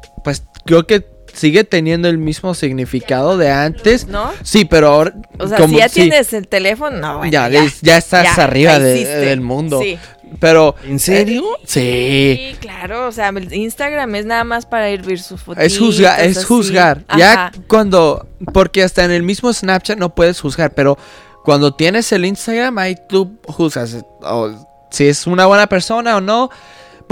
creo 0.65 0.85
que 0.87 1.05
sigue 1.33 1.63
teniendo 1.63 2.07
el 2.09 2.17
mismo 2.17 2.53
significado 2.53 3.37
de 3.37 3.49
antes. 3.51 4.07
¿No? 4.07 4.31
Sí, 4.43 4.65
pero 4.65 4.89
ahora... 4.89 5.13
O 5.39 5.47
sea, 5.47 5.57
como- 5.57 5.73
si 5.73 5.79
ya 5.79 5.89
sí, 5.89 6.01
tienes 6.01 6.31
el 6.33 6.47
teléfono, 6.47 6.97
no, 6.97 7.17
bueno, 7.17 7.31
ya, 7.31 7.49
ya, 7.49 7.65
ya 7.81 7.97
estás 7.97 8.35
ya, 8.35 8.43
arriba 8.43 8.79
de- 8.79 9.05
del 9.05 9.41
mundo. 9.41 9.81
Sí. 9.81 9.97
Pero... 10.39 10.75
¿En 10.85 10.99
serio? 10.99 11.43
Sí. 11.65 12.51
Sí, 12.51 12.55
claro, 12.59 13.07
o 13.07 13.11
sea, 13.11 13.29
el 13.29 13.51
Instagram 13.53 14.15
es 14.15 14.25
nada 14.25 14.43
más 14.43 14.65
para 14.65 14.89
ir 14.89 15.01
ver 15.03 15.19
sus 15.19 15.41
fotos. 15.41 15.63
Es 15.63 15.77
juzgar, 15.77 16.19
es 16.21 16.45
juzgar. 16.45 17.03
Ya 17.17 17.51
cuando, 17.67 18.27
porque 18.53 18.83
hasta 18.83 19.03
en 19.03 19.11
el 19.11 19.23
mismo 19.23 19.51
Snapchat 19.53 19.97
no 19.97 20.13
puedes 20.15 20.39
juzgar, 20.39 20.73
pero 20.73 20.97
cuando 21.43 21.73
tienes 21.73 22.11
el 22.11 22.25
Instagram 22.25 22.77
ahí 22.77 22.95
tú 23.09 23.37
juzgas 23.47 23.97
o 24.21 24.67
si 24.89 25.07
es 25.07 25.27
una 25.27 25.45
buena 25.45 25.67
persona 25.67 26.15
o 26.17 26.21
no, 26.21 26.49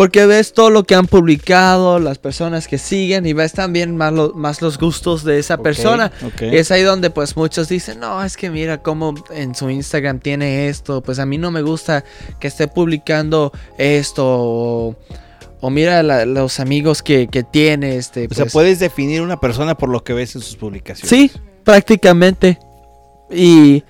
porque 0.02 0.26
ves 0.26 0.54
todo 0.54 0.72
lo 0.72 0.84
que 0.84 0.96
han 0.96 1.06
publicado, 1.06 2.00
las 2.00 2.18
personas 2.18 2.68
que 2.68 2.80
siguen 2.80 3.28
y 3.28 3.34
ves 3.34 3.54
también 3.54 3.96
más, 3.96 4.12
lo- 4.12 4.34
más 4.34 4.60
los 4.60 4.80
gustos 4.80 5.24
de 5.24 5.38
esa 5.38 5.58
persona. 5.60 6.12
Y 6.42 6.56
es 6.56 6.72
ahí 6.72 6.82
donde 6.82 7.12
pues 7.12 7.38
muchos 7.38 7.70
dicen, 7.70 8.00
no, 8.00 8.24
es 8.24 8.36
que 8.36 8.50
mira 8.50 8.82
cómo 8.82 9.14
en 9.30 9.54
su 9.54 9.70
Instagram 9.70 10.18
tiene 10.20 10.70
esto, 10.70 11.02
pues 11.04 11.20
a 11.20 11.28
mí 11.28 11.38
no 11.38 11.52
me 11.52 11.62
gusta 11.62 12.04
que 12.40 12.48
esté 12.48 12.68
publicando 12.68 13.52
esto 13.78 14.26
o, 14.28 14.96
o 15.60 15.70
mira 15.70 16.02
la- 16.02 16.26
los 16.26 16.60
amigos 16.60 17.04
que, 17.04 17.28
que 17.28 17.44
tiene, 17.44 17.98
este, 17.98 18.26
O 18.26 18.34
sea, 18.34 18.46
pues, 18.46 18.54
puedes 18.54 18.80
definir 18.80 19.22
una 19.22 19.40
persona 19.40 19.78
por 19.78 19.90
lo 19.90 20.04
que 20.04 20.14
ves 20.14 20.34
en 20.36 20.42
sus 20.42 20.56
publicaciones. 20.56 21.10
Sí, 21.12 21.32
prácticamente. 21.64 22.58
Y 23.30 23.84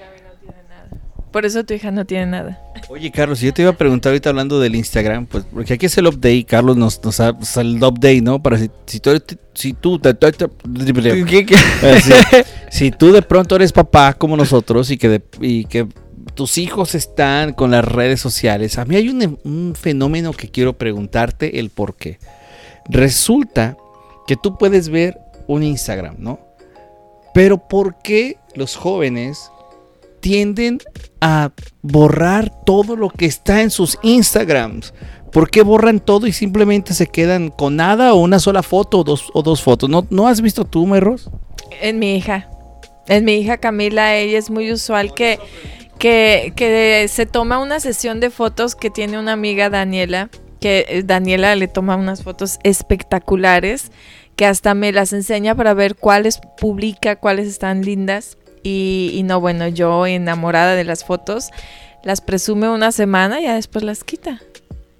Por 1.31 1.45
eso 1.45 1.63
tu 1.63 1.73
hija 1.73 1.91
no 1.91 2.05
tiene 2.05 2.25
nada. 2.25 2.61
Oye, 2.89 3.09
Carlos, 3.09 3.39
yo 3.39 3.53
te 3.53 3.61
iba 3.61 3.71
a 3.71 3.77
preguntar 3.77 4.11
ahorita 4.11 4.29
hablando 4.29 4.59
del 4.59 4.75
Instagram, 4.75 5.25
pues 5.27 5.45
porque 5.53 5.73
aquí 5.73 5.85
es 5.85 5.97
el 5.97 6.07
update, 6.07 6.45
Carlos 6.45 6.75
nos, 6.75 7.01
nos 7.03 7.19
ha 7.21 7.29
o 7.31 7.45
sea, 7.45 7.61
el 7.63 7.75
update, 7.81 8.21
¿no? 8.21 8.41
Para 8.43 8.57
si, 8.57 8.69
si 8.85 8.99
tú, 8.99 9.11
si 9.53 9.73
tú, 9.73 9.99
si 12.69 12.91
tú 12.91 13.11
de 13.13 13.21
pronto 13.21 13.55
eres 13.55 13.71
papá 13.71 14.13
como 14.13 14.35
nosotros 14.35 14.91
y 14.91 14.97
que, 14.97 15.09
de- 15.09 15.23
y 15.39 15.65
que 15.65 15.87
tus 16.33 16.57
hijos 16.57 16.95
están 16.95 17.53
con 17.53 17.71
las 17.71 17.85
redes 17.85 18.19
sociales, 18.19 18.77
a 18.77 18.85
mí 18.85 18.95
hay 18.95 19.09
un, 19.09 19.39
un 19.43 19.73
fenómeno 19.75 20.33
que 20.33 20.49
quiero 20.49 20.73
preguntarte 20.77 21.59
el 21.59 21.69
por 21.69 21.95
qué. 21.95 22.19
Resulta 22.89 23.77
que 24.27 24.35
tú 24.35 24.57
puedes 24.57 24.89
ver 24.89 25.17
un 25.47 25.63
Instagram, 25.63 26.15
¿no? 26.19 26.39
Pero 27.33 27.67
¿por 27.69 28.01
qué 28.01 28.37
los 28.55 28.75
jóvenes 28.75 29.49
tienden 30.21 30.79
a 31.19 31.51
borrar 31.81 32.63
todo 32.65 32.95
lo 32.95 33.09
que 33.09 33.25
está 33.25 33.61
en 33.61 33.71
sus 33.71 33.97
Instagrams? 34.03 34.93
¿Por 35.31 35.49
qué 35.49 35.63
borran 35.63 35.99
todo 35.99 36.27
y 36.27 36.33
simplemente 36.33 36.93
se 36.93 37.07
quedan 37.07 37.49
con 37.49 37.77
nada 37.77 38.13
o 38.13 38.17
una 38.17 38.39
sola 38.39 38.63
foto 38.63 38.99
o 38.99 39.03
dos, 39.03 39.29
o 39.33 39.41
dos 39.41 39.63
fotos? 39.63 39.89
¿No, 39.89 40.05
¿No 40.09 40.27
has 40.27 40.41
visto 40.41 40.65
tú, 40.65 40.85
Merros? 40.85 41.29
En 41.81 41.99
mi 41.99 42.15
hija. 42.15 42.49
En 43.07 43.25
mi 43.25 43.35
hija 43.35 43.57
Camila, 43.57 44.15
ella 44.15 44.37
es 44.37 44.49
muy 44.49 44.71
usual 44.71 45.13
que, 45.13 45.39
que, 45.97 46.53
que 46.55 47.07
se 47.09 47.25
toma 47.25 47.59
una 47.59 47.79
sesión 47.79 48.19
de 48.19 48.29
fotos 48.29 48.75
que 48.75 48.89
tiene 48.89 49.19
una 49.19 49.33
amiga 49.33 49.69
Daniela, 49.69 50.29
que 50.59 50.85
eh, 50.87 51.03
Daniela 51.03 51.55
le 51.55 51.67
toma 51.67 51.95
unas 51.95 52.23
fotos 52.23 52.59
espectaculares, 52.63 53.91
que 54.35 54.45
hasta 54.45 54.73
me 54.73 54.91
las 54.91 55.13
enseña 55.13 55.55
para 55.55 55.73
ver 55.73 55.95
cuáles 55.95 56.39
publica, 56.59 57.15
cuáles 57.15 57.47
están 57.47 57.83
lindas. 57.83 58.37
Y, 58.63 59.11
y 59.13 59.23
no, 59.23 59.39
bueno, 59.39 59.67
yo 59.67 60.05
enamorada 60.05 60.75
de 60.75 60.83
las 60.83 61.03
fotos, 61.03 61.49
las 62.03 62.21
presume 62.21 62.69
una 62.69 62.91
semana 62.91 63.39
y 63.39 63.43
ya 63.43 63.55
después 63.55 63.83
las 63.83 64.03
quita. 64.03 64.41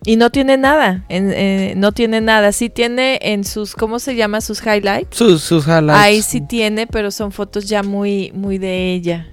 Y 0.04 0.16
no 0.16 0.32
tiene 0.32 0.58
nada, 0.58 1.06
en- 1.10 1.32
eh, 1.32 1.74
no 1.78 1.92
tiene 1.92 2.22
nada. 2.22 2.52
Sí 2.54 2.70
tiene 2.70 3.20
en 3.22 3.44
sus, 3.44 3.76
¿cómo 3.76 4.00
se 4.00 4.16
llama? 4.16 4.42
Sus 4.42 4.62
highlights. 4.66 5.16
Sus, 5.16 5.44
sus 5.44 5.68
highlights. 5.68 6.02
Ahí 6.02 6.22
sí 6.24 6.42
tiene, 6.42 6.88
pero 6.88 7.12
son 7.12 7.32
fotos 7.32 7.70
ya 7.70 7.84
muy, 7.84 8.32
muy 8.34 8.58
de 8.58 8.94
ella. 8.94 9.28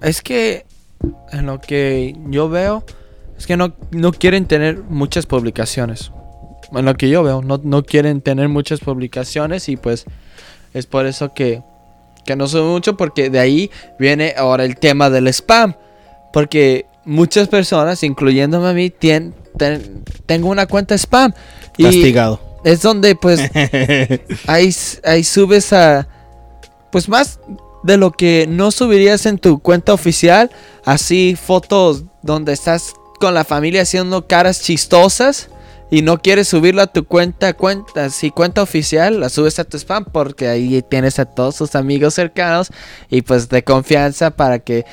Es 0.00 0.22
que 0.22 0.64
en 1.32 1.46
lo 1.46 1.60
que 1.60 2.14
yo 2.28 2.48
veo 2.48 2.84
es 3.36 3.46
que 3.48 3.56
no, 3.56 3.74
no 3.90 4.12
quieren 4.12 4.46
tener 4.46 4.78
muchas 4.88 5.26
publicaciones. 5.26 6.12
En 6.72 6.84
lo 6.84 6.94
que 6.94 7.08
yo 7.08 7.22
veo, 7.24 7.42
no, 7.42 7.60
no 7.64 7.82
quieren 7.82 8.20
tener 8.20 8.48
muchas 8.48 8.78
publicaciones 8.80 9.68
y 9.68 9.76
pues 9.76 10.04
es 10.72 10.86
por 10.86 11.06
eso 11.06 11.34
que, 11.34 11.62
que 12.26 12.36
no 12.36 12.46
sube 12.48 12.62
mucho 12.62 12.96
porque 12.96 13.30
de 13.30 13.38
ahí 13.38 13.70
viene 13.98 14.34
ahora 14.36 14.64
el 14.64 14.76
tema 14.76 15.08
del 15.10 15.28
spam. 15.28 15.74
Porque 16.32 16.86
muchas 17.04 17.48
personas, 17.48 18.02
incluyéndome 18.02 18.68
a 18.68 18.72
mí, 18.72 18.90
ten- 18.90 19.34
tengo 20.26 20.48
una 20.48 20.66
cuenta 20.66 20.94
spam. 20.96 21.32
Y 21.78 21.84
Castigado. 21.84 22.40
es 22.64 22.82
donde 22.82 23.14
pues 23.16 23.40
ahí, 24.46 24.74
ahí 25.04 25.24
subes 25.24 25.72
a 25.72 26.06
pues 26.90 27.08
más 27.08 27.38
de 27.82 27.96
lo 27.96 28.12
que 28.12 28.46
no 28.48 28.70
subirías 28.70 29.26
en 29.26 29.38
tu 29.38 29.58
cuenta 29.60 29.92
oficial 29.92 30.50
así 30.84 31.36
fotos 31.40 32.04
donde 32.22 32.52
estás 32.52 32.92
con 33.20 33.34
la 33.34 33.44
familia 33.44 33.82
haciendo 33.82 34.26
caras 34.26 34.62
chistosas 34.62 35.48
y 35.90 36.02
no 36.02 36.18
quieres 36.20 36.48
subirla 36.48 36.82
a 36.82 36.86
tu 36.88 37.04
cuenta 37.04 37.52
cuenta 37.54 38.10
si 38.10 38.30
cuenta 38.30 38.62
oficial 38.62 39.20
la 39.20 39.28
subes 39.28 39.58
a 39.60 39.64
tu 39.64 39.76
spam 39.78 40.04
porque 40.04 40.48
ahí 40.48 40.82
tienes 40.88 41.18
a 41.18 41.24
todos 41.26 41.56
tus 41.56 41.74
amigos 41.76 42.14
cercanos 42.14 42.70
y 43.08 43.22
pues 43.22 43.48
de 43.48 43.62
confianza 43.62 44.30
para 44.30 44.58
que 44.58 44.84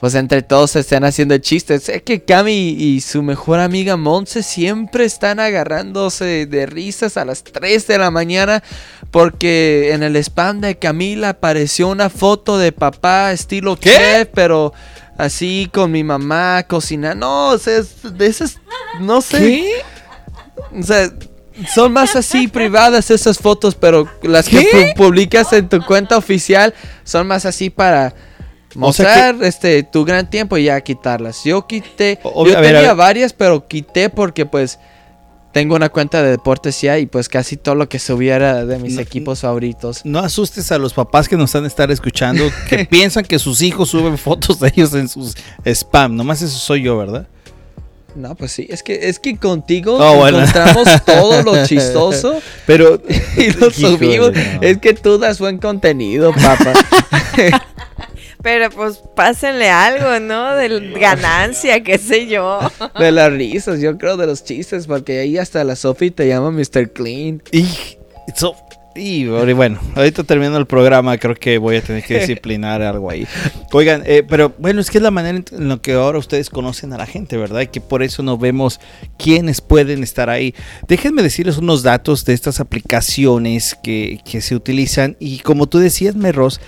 pues 0.00 0.14
entre 0.16 0.42
todos 0.42 0.76
estén 0.76 1.04
haciendo 1.04 1.38
chistes. 1.38 1.84
Sé 1.84 2.02
que 2.02 2.24
Cami 2.24 2.52
y 2.70 3.00
su 3.00 3.22
mejor 3.22 3.60
amiga 3.60 3.96
Monse 3.96 4.42
siempre 4.42 5.04
están 5.06 5.40
agarrándose 5.40 6.44
de 6.44 6.66
risas 6.66 7.16
a 7.16 7.24
las 7.24 7.42
3 7.44 7.86
de 7.86 7.96
la 7.98 8.10
mañana 8.10 8.62
porque 9.10 9.92
en 9.92 10.02
el 10.02 10.16
spam 10.16 10.60
de 10.60 10.76
Camila 10.78 11.30
apareció 11.30 11.88
una 11.88 12.10
foto 12.10 12.58
de 12.58 12.72
papá 12.72 13.32
estilo 13.32 13.76
¿Qué? 13.76 13.90
chef, 13.90 14.28
pero 14.34 14.74
así 15.16 15.70
con 15.72 15.92
mi 15.92 16.04
mamá 16.04 16.64
cocinando. 16.68 17.26
No, 17.26 17.48
o 17.50 17.58
sea, 17.58 17.78
es- 17.78 18.18
de 18.18 18.26
esas, 18.26 18.58
no 19.00 19.22
sé. 19.22 19.70
O 20.78 20.82
sea, 20.82 21.10
son 21.72 21.92
más 21.92 22.16
así 22.16 22.48
privadas 22.48 23.10
esas 23.10 23.38
fotos, 23.38 23.74
pero 23.74 24.08
las 24.22 24.48
que 24.48 24.92
publicas 24.96 25.52
en 25.52 25.68
tu 25.68 25.80
cuenta 25.84 26.16
oficial 26.16 26.74
son 27.04 27.26
más 27.28 27.46
así 27.46 27.70
para 27.70 28.08
O 28.76 28.92
sea 28.92 29.06
mostrar 29.06 29.36
este 29.42 29.82
tu 29.84 30.04
gran 30.04 30.28
tiempo 30.28 30.56
y 30.58 30.64
ya 30.64 30.80
quitarlas. 30.80 31.44
Yo 31.44 31.66
quité, 31.66 32.18
Obvio- 32.24 32.52
yo 32.52 32.58
a 32.58 32.60
ver, 32.60 32.74
a 32.76 32.78
tenía 32.80 32.94
varias, 32.94 33.32
pero 33.32 33.68
quité 33.68 34.10
porque 34.10 34.46
pues 34.46 34.78
tengo 35.52 35.76
una 35.76 35.88
cuenta 35.88 36.20
de 36.24 36.30
deportes 36.32 36.80
ya 36.80 36.98
y 36.98 37.06
pues 37.06 37.28
casi 37.28 37.56
todo 37.56 37.76
lo 37.76 37.88
que 37.88 38.00
subiera 38.00 38.64
de 38.66 38.76
mis 38.80 38.94
No- 38.94 39.00
equipos 39.02 39.38
favoritos. 39.42 40.00
No 40.04 40.18
asustes 40.18 40.72
a 40.72 40.78
los 40.78 40.92
papás 40.92 41.28
que 41.28 41.36
nos 41.36 41.50
están 41.50 41.62
a 41.62 41.68
estar 41.68 41.88
escuchando, 41.92 42.50
que 42.68 42.84
piensan 42.90 43.24
que 43.24 43.38
sus 43.38 43.62
hijos 43.62 43.90
suben 43.90 44.18
fotos 44.18 44.58
de 44.58 44.72
ellos 44.74 44.92
en 44.94 45.08
sus 45.08 45.36
spam. 45.64 46.16
Nomás 46.16 46.42
eso 46.42 46.58
soy 46.58 46.82
yo, 46.82 46.96
¿verdad? 46.98 47.28
No, 48.14 48.34
pues 48.36 48.52
sí, 48.52 48.66
es 48.70 48.82
que 48.82 49.08
es 49.08 49.18
que 49.18 49.36
contigo 49.36 49.96
Oh, 49.98 50.16
bueno. 50.16 50.38
encontramos 50.38 50.88
todo 51.04 51.42
lo 51.42 51.66
chistoso 51.66 52.40
Pero 52.66 53.02
y 53.36 53.50
lo 53.52 53.70
subimos. 53.70 54.32
no. 54.32 54.62
Es 54.62 54.78
que 54.78 54.94
tú 54.94 55.18
das 55.18 55.38
buen 55.40 55.58
contenido, 55.58 56.32
papá. 56.32 56.72
Pero 58.42 58.68
pues 58.70 59.00
pásenle 59.16 59.70
algo, 59.70 60.20
¿no? 60.20 60.54
De 60.54 60.68
ganancia, 61.00 61.82
qué 61.82 61.96
sé 61.96 62.26
yo. 62.26 62.60
De 62.98 63.10
las 63.10 63.32
risas, 63.32 63.80
yo 63.80 63.96
creo, 63.96 64.18
de 64.18 64.26
los 64.26 64.44
chistes, 64.44 64.86
porque 64.86 65.20
ahí 65.20 65.38
hasta 65.38 65.64
la 65.64 65.76
Sophie 65.76 66.10
te 66.10 66.28
llama 66.28 66.50
Mr. 66.50 66.92
Clean. 66.92 67.42
Y, 67.52 67.66
so- 68.36 68.54
y 68.96 69.26
bueno, 69.26 69.80
ahorita 69.96 70.22
terminando 70.24 70.58
el 70.58 70.66
programa, 70.66 71.18
creo 71.18 71.34
que 71.34 71.58
voy 71.58 71.76
a 71.76 71.82
tener 71.82 72.04
que 72.04 72.18
disciplinar 72.20 72.80
algo 72.82 73.10
ahí. 73.10 73.26
Oigan, 73.72 74.02
eh, 74.06 74.22
pero 74.26 74.54
bueno, 74.58 74.80
es 74.80 74.90
que 74.90 74.98
es 74.98 75.02
la 75.02 75.10
manera 75.10 75.42
en, 75.50 75.68
la 75.68 75.78
que 75.78 75.94
ahora 75.94 76.18
ustedes 76.18 76.48
conocen 76.48 76.92
a 76.92 76.98
la 76.98 77.06
gente, 77.06 77.36
¿verdad? 77.36 77.62
Y 77.62 77.66
que 77.68 77.80
por 77.80 78.02
eso 78.02 78.22
no 78.22 78.38
vemos 78.38 78.80
quiénes 79.18 79.60
pueden 79.60 80.02
estar 80.02 80.30
ahí. 80.30 80.54
Déjenme 80.86 81.22
decirles 81.22 81.58
unos 81.58 81.82
datos 81.82 82.24
de 82.24 82.34
estas 82.34 82.60
aplicaciones 82.60 83.76
que, 83.82 84.20
que 84.24 84.40
se 84.40 84.54
utilizan. 84.54 85.16
Y 85.18 85.38
como 85.40 85.66
tú 85.66 85.78
decías, 85.78 86.14
Merros, 86.14 86.60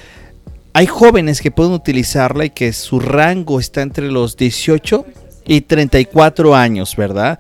hay 0.73 0.87
jóvenes 0.87 1.40
que 1.40 1.50
pueden 1.50 1.73
utilizarla 1.73 2.45
y 2.45 2.50
que 2.50 2.73
su 2.73 3.00
rango 3.00 3.61
está 3.61 3.83
entre 3.83 4.11
los 4.11 4.37
18 4.37 5.06
y 5.47 5.61
34 5.62 6.54
años, 6.54 6.97
¿verdad? 6.97 7.38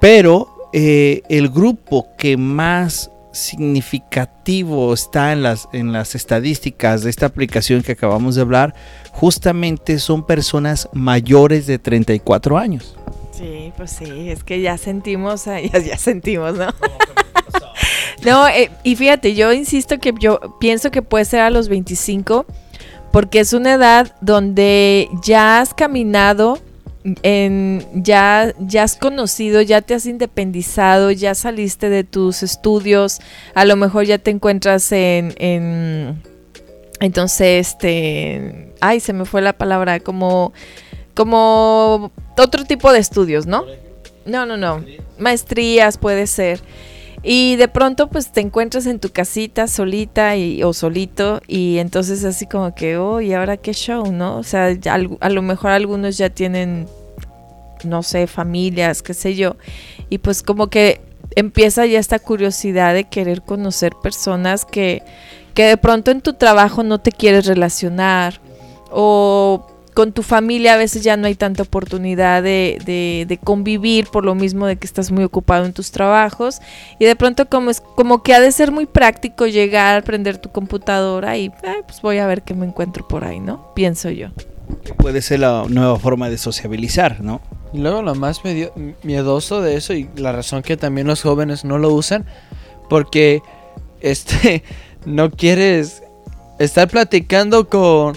Pero 0.00 0.48
eh, 0.72 1.22
el 1.28 1.48
grupo 1.48 2.08
que 2.18 2.36
más 2.36 3.10
significativo 3.38 4.92
está 4.92 5.32
en 5.32 5.42
las, 5.42 5.68
en 5.72 5.92
las 5.92 6.14
estadísticas 6.14 7.02
de 7.02 7.10
esta 7.10 7.26
aplicación 7.26 7.82
que 7.82 7.92
acabamos 7.92 8.34
de 8.34 8.42
hablar, 8.42 8.74
justamente 9.12 9.98
son 9.98 10.24
personas 10.24 10.88
mayores 10.92 11.66
de 11.66 11.78
34 11.78 12.58
años. 12.58 12.96
Sí, 13.32 13.72
pues 13.76 13.92
sí, 13.92 14.30
es 14.30 14.42
que 14.42 14.60
ya 14.60 14.76
sentimos, 14.78 15.46
ah, 15.46 15.60
ya, 15.72 15.78
ya 15.78 15.96
sentimos, 15.96 16.54
¿no? 16.54 16.66
no, 18.24 18.48
eh, 18.48 18.70
y 18.82 18.96
fíjate, 18.96 19.34
yo 19.34 19.52
insisto 19.52 19.98
que 19.98 20.12
yo 20.18 20.56
pienso 20.58 20.90
que 20.90 21.02
puede 21.02 21.24
ser 21.24 21.40
a 21.40 21.50
los 21.50 21.68
25, 21.68 22.46
porque 23.12 23.40
es 23.40 23.52
una 23.52 23.74
edad 23.74 24.14
donde 24.20 25.08
ya 25.22 25.60
has 25.60 25.72
caminado, 25.72 26.58
en, 27.22 27.86
ya, 27.94 28.54
ya 28.58 28.82
has 28.82 28.96
conocido, 28.96 29.62
ya 29.62 29.82
te 29.82 29.94
has 29.94 30.06
independizado, 30.06 31.10
ya 31.10 31.34
saliste 31.34 31.88
de 31.88 32.04
tus 32.04 32.42
estudios, 32.42 33.20
a 33.54 33.64
lo 33.64 33.76
mejor 33.76 34.04
ya 34.04 34.18
te 34.18 34.30
encuentras 34.30 34.90
en, 34.92 35.34
en 35.38 36.22
entonces, 37.00 37.68
este, 37.68 38.72
ay, 38.80 39.00
se 39.00 39.12
me 39.12 39.24
fue 39.24 39.40
la 39.40 39.52
palabra, 39.52 40.00
como, 40.00 40.52
como 41.14 42.10
otro 42.36 42.64
tipo 42.64 42.92
de 42.92 42.98
estudios, 42.98 43.46
¿no? 43.46 43.64
No, 44.26 44.46
no, 44.46 44.56
no, 44.56 44.84
maestrías 45.18 45.96
puede 45.96 46.26
ser. 46.26 46.60
Y 47.22 47.56
de 47.56 47.68
pronto 47.68 48.08
pues 48.08 48.30
te 48.30 48.40
encuentras 48.40 48.86
en 48.86 49.00
tu 49.00 49.10
casita 49.10 49.66
solita 49.66 50.36
y, 50.36 50.62
o 50.62 50.72
solito 50.72 51.40
y 51.48 51.78
entonces 51.78 52.24
así 52.24 52.46
como 52.46 52.74
que, 52.74 52.96
oh, 52.96 53.20
¿y 53.20 53.32
ahora 53.34 53.56
qué 53.56 53.72
show, 53.72 54.12
no? 54.12 54.36
O 54.38 54.42
sea, 54.44 54.66
al- 54.90 55.18
a 55.20 55.28
lo 55.28 55.42
mejor 55.42 55.72
algunos 55.72 56.16
ya 56.16 56.30
tienen, 56.30 56.86
no 57.84 58.02
sé, 58.02 58.26
familias, 58.28 59.02
qué 59.02 59.14
sé 59.14 59.34
yo. 59.34 59.56
Y 60.10 60.18
pues 60.18 60.42
como 60.42 60.68
que 60.68 61.00
empieza 61.34 61.86
ya 61.86 61.98
esta 61.98 62.18
curiosidad 62.20 62.94
de 62.94 63.04
querer 63.04 63.42
conocer 63.42 63.92
personas 64.02 64.64
que, 64.64 65.02
que 65.54 65.64
de 65.64 65.76
pronto 65.76 66.10
en 66.12 66.20
tu 66.20 66.34
trabajo 66.34 66.82
no 66.84 66.98
te 67.00 67.10
quieres 67.12 67.46
relacionar 67.46 68.40
o 68.90 69.66
con 69.98 70.12
tu 70.12 70.22
familia 70.22 70.74
a 70.74 70.76
veces 70.76 71.02
ya 71.02 71.16
no 71.16 71.26
hay 71.26 71.34
tanta 71.34 71.64
oportunidad 71.64 72.40
de, 72.40 72.78
de- 72.84 73.24
de 73.26 73.36
convivir 73.36 74.06
por 74.06 74.24
lo 74.24 74.36
mismo 74.36 74.64
de 74.68 74.76
que 74.76 74.86
estás 74.86 75.10
muy 75.10 75.24
ocupado 75.24 75.64
en 75.66 75.72
tus 75.72 75.90
trabajos 75.90 76.60
y 77.00 77.04
de 77.04 77.16
pronto 77.16 77.48
como 77.48 77.68
es 77.70 77.80
como 77.80 78.22
que 78.22 78.32
ha 78.32 78.38
de 78.38 78.52
ser 78.52 78.70
muy 78.70 78.86
práctico 78.86 79.48
llegar, 79.48 80.04
prender 80.04 80.38
tu 80.38 80.50
computadora 80.52 81.36
y 81.36 81.50
pues 81.50 82.00
voy 82.00 82.18
a 82.18 82.28
ver 82.28 82.42
qué 82.42 82.54
me 82.54 82.64
encuentro 82.64 83.08
por 83.08 83.24
ahí, 83.24 83.40
¿no? 83.40 83.74
Pienso 83.74 84.08
yo. 84.10 84.28
Puede 84.98 85.20
ser 85.20 85.40
la 85.40 85.64
nueva 85.68 85.98
forma 85.98 86.30
de 86.30 86.38
sociabilizar, 86.38 87.20
¿no? 87.20 87.40
Y 87.72 87.78
luego 87.78 88.00
lo 88.02 88.14
más 88.14 88.44
medio- 88.44 88.72
miedoso 89.02 89.62
de 89.62 89.74
eso 89.74 89.94
y 89.94 90.08
la 90.14 90.30
razón 90.30 90.62
que 90.62 90.76
también 90.76 91.08
los 91.08 91.22
jóvenes 91.22 91.64
no 91.64 91.76
lo 91.76 91.92
usan 91.92 92.24
porque 92.88 93.42
este 94.00 94.62
no 95.06 95.32
quieres 95.32 96.04
estar 96.60 96.86
platicando 96.86 97.68
con 97.68 98.16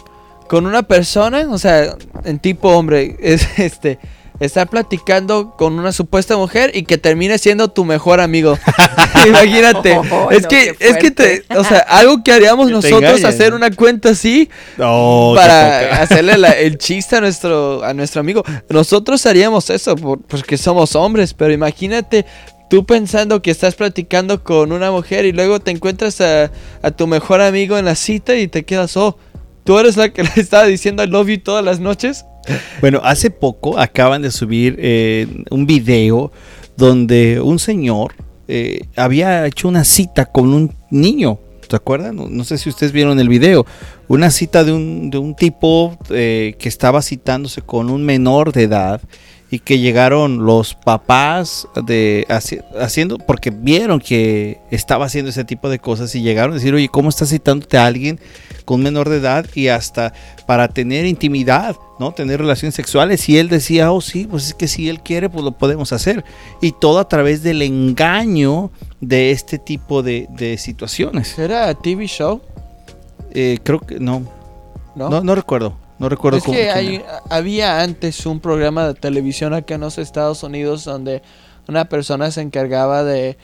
con 0.51 0.65
una 0.65 0.83
persona, 0.83 1.47
o 1.49 1.57
sea, 1.57 1.95
en 2.25 2.37
tipo 2.37 2.67
hombre, 2.75 3.15
es 3.21 3.47
este 3.57 3.99
estar 4.41 4.67
platicando 4.67 5.55
con 5.55 5.79
una 5.79 5.93
supuesta 5.93 6.35
mujer 6.35 6.71
y 6.73 6.83
que 6.83 6.97
termine 6.97 7.37
siendo 7.37 7.69
tu 7.69 7.85
mejor 7.85 8.19
amigo. 8.19 8.57
Imagínate. 9.25 9.97
Oh, 10.11 10.29
es 10.29 10.41
no, 10.43 10.49
que 10.49 10.75
es 10.77 10.97
que 10.97 11.11
te, 11.11 11.43
o 11.55 11.63
sea, 11.63 11.77
algo 11.87 12.21
que 12.21 12.33
haríamos 12.33 12.67
Que 12.67 12.73
nosotros 12.73 13.23
hacer 13.23 13.53
una 13.53 13.71
cuenta 13.71 14.09
así 14.09 14.49
para 14.77 16.01
hacerle 16.01 16.37
la- 16.37 16.51
el 16.51 16.77
chiste 16.77 17.15
a 17.15 17.21
nuestro, 17.21 17.81
a 17.85 17.93
nuestro 17.93 18.19
amigo. 18.19 18.43
Nosotros 18.67 19.25
haríamos 19.25 19.69
eso 19.69 19.95
por- 19.95 20.21
porque 20.23 20.57
somos 20.57 20.97
hombres, 20.97 21.33
pero 21.33 21.53
imagínate 21.53 22.25
tú 22.69 22.85
pensando 22.85 23.41
que 23.41 23.51
estás 23.51 23.75
platicando 23.75 24.43
con 24.43 24.73
una 24.73 24.91
mujer 24.91 25.23
y 25.23 25.31
luego 25.31 25.61
te 25.61 25.71
encuentras 25.71 26.19
a, 26.19 26.51
a 26.81 26.91
tu 26.91 27.07
mejor 27.07 27.39
amigo 27.39 27.77
en 27.77 27.85
la 27.85 27.95
cita 27.95 28.35
y 28.35 28.49
te 28.49 28.65
quedas, 28.65 28.97
oh, 28.97 29.17
tú 29.63 29.77
eres 29.77 29.97
la 29.97 30.09
que 30.09 30.23
le 30.23 30.29
estaba 30.35 30.65
diciendo 30.65 31.03
I 31.03 31.07
love 31.07 31.29
todas 31.43 31.63
las 31.63 31.79
noches. 31.79 32.25
Bueno, 32.81 33.01
hace 33.03 33.29
poco 33.29 33.77
acaban 33.77 34.21
de 34.21 34.31
subir 34.31 34.75
eh, 34.79 35.27
un 35.51 35.65
video 35.65 36.31
donde 36.75 37.39
un 37.39 37.59
señor 37.59 38.13
eh, 38.47 38.81
había 38.95 39.45
hecho 39.45 39.67
una 39.67 39.83
cita 39.83 40.25
con 40.25 40.53
un 40.53 40.75
niño. 40.89 41.39
¿Se 41.69 41.75
acuerdan? 41.75 42.17
No, 42.35 42.43
sé 42.43 42.57
si 42.57 42.67
ustedes 42.67 42.91
vieron 42.91 43.17
el 43.19 43.29
video. 43.29 43.65
Una 44.09 44.29
cita 44.29 44.65
de 44.65 44.73
un, 44.73 45.09
de 45.09 45.17
un 45.19 45.35
tipo 45.35 45.97
eh, 46.09 46.55
que 46.59 46.67
estaba 46.67 47.01
citándose 47.01 47.61
con 47.61 47.89
un 47.89 48.03
menor 48.03 48.51
de 48.51 48.63
edad 48.63 48.99
y 49.49 49.59
que 49.59 49.79
llegaron 49.79 50.45
los 50.45 50.73
papás 50.75 51.67
de 51.85 52.25
haci- 52.27 52.63
haciendo 52.79 53.19
porque 53.19 53.51
vieron 53.51 53.99
que 53.99 54.59
estaba 54.69 55.05
haciendo 55.05 55.29
ese 55.29 55.45
tipo 55.45 55.69
de 55.69 55.79
cosas 55.79 56.13
y 56.15 56.21
llegaron 56.21 56.51
a 56.51 56.55
decir, 56.55 56.73
oye, 56.73 56.89
¿cómo 56.89 57.07
estás 57.07 57.29
citándote 57.29 57.77
a 57.77 57.85
alguien 57.85 58.19
con 58.65 58.81
menor 58.83 59.09
de 59.09 59.17
edad 59.17 59.45
y 59.55 59.67
hasta 59.69 60.13
para 60.45 60.67
tener 60.67 61.05
intimidad, 61.05 61.75
¿no? 61.99 62.11
Tener 62.11 62.39
relaciones 62.39 62.75
sexuales. 62.75 63.27
Y 63.29 63.37
él 63.37 63.49
decía, 63.49 63.91
oh 63.91 64.01
sí, 64.01 64.27
pues 64.29 64.47
es 64.47 64.53
que 64.53 64.67
si 64.67 64.89
él 64.89 65.01
quiere, 65.01 65.29
pues 65.29 65.43
lo 65.43 65.51
podemos 65.53 65.91
hacer. 65.93 66.23
Y 66.61 66.71
todo 66.73 66.99
a 66.99 67.07
través 67.07 67.43
del 67.43 67.61
engaño 67.61 68.71
de 68.99 69.31
este 69.31 69.57
tipo 69.59 70.03
de, 70.03 70.27
de 70.31 70.57
situaciones. 70.57 71.37
¿Era 71.39 71.73
TV 71.73 72.05
show? 72.07 72.41
Eh, 73.33 73.59
creo 73.63 73.79
que 73.79 73.99
no, 73.99 74.21
¿No? 74.95 75.09
no, 75.09 75.21
no 75.23 75.35
recuerdo. 75.35 75.77
No 75.99 76.09
recuerdo 76.09 76.39
es 76.39 76.43
cómo- 76.43 76.57
que 76.57 76.69
hay- 76.71 77.03
había 77.29 77.81
antes 77.81 78.25
un 78.25 78.39
programa 78.39 78.87
de 78.87 78.93
televisión 78.95 79.53
acá 79.53 79.75
en 79.75 79.81
los 79.81 79.97
Estados 79.99 80.41
Unidos 80.43 80.83
donde 80.83 81.21
una 81.67 81.85
persona 81.85 82.31
se 82.31 82.41
encargaba 82.41 83.03
de, 83.03 83.37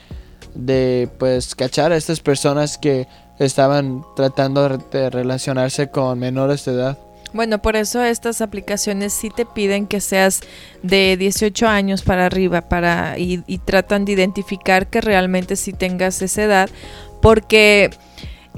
de 0.56 1.08
pues 1.20 1.54
cachar 1.54 1.92
a 1.92 1.98
estas 1.98 2.20
personas 2.20 2.78
que 2.80 3.08
estaban 3.40 4.04
tratando 4.16 4.68
de 4.92 5.10
relacionarse 5.10 5.90
con 5.90 6.20
menores 6.20 6.66
de 6.66 6.74
edad. 6.74 6.98
Bueno, 7.34 7.62
por 7.62 7.76
eso 7.76 8.02
estas 8.04 8.42
aplicaciones 8.42 9.14
sí 9.14 9.30
te 9.30 9.46
piden 9.46 9.86
que 9.86 10.00
seas 10.00 10.42
de 10.82 11.18
18 11.18 11.68
años 11.68 12.02
para 12.02 12.26
arriba 12.26 12.62
para 12.70 13.20
y, 13.20 13.44
y 13.48 13.58
tratan 13.60 14.06
de 14.06 14.14
identificar 14.14 14.88
que 14.88 15.02
realmente 15.02 15.56
sí 15.58 15.74
tengas 15.74 16.22
esa 16.22 16.44
edad 16.44 16.70
porque 17.22 17.90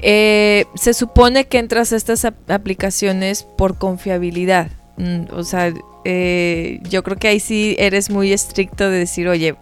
eh, 0.02 0.66
se 0.76 0.94
supone 0.94 1.46
que 1.46 1.58
entras 1.58 1.92
a 1.92 1.96
estas 1.96 2.24
ap- 2.24 2.50
aplicaciones 2.50 3.42
por 3.42 3.76
confiabilidad. 3.76 4.68
Mm, 4.96 5.24
o 5.32 5.42
sea, 5.42 5.74
eh, 6.04 6.80
yo 6.88 7.02
creo 7.02 7.16
que 7.18 7.28
ahí 7.28 7.40
sí 7.40 7.74
eres 7.78 8.08
muy 8.08 8.32
estricto 8.32 8.88
de 8.88 8.98
decir, 8.98 9.28
oye, 9.28 9.56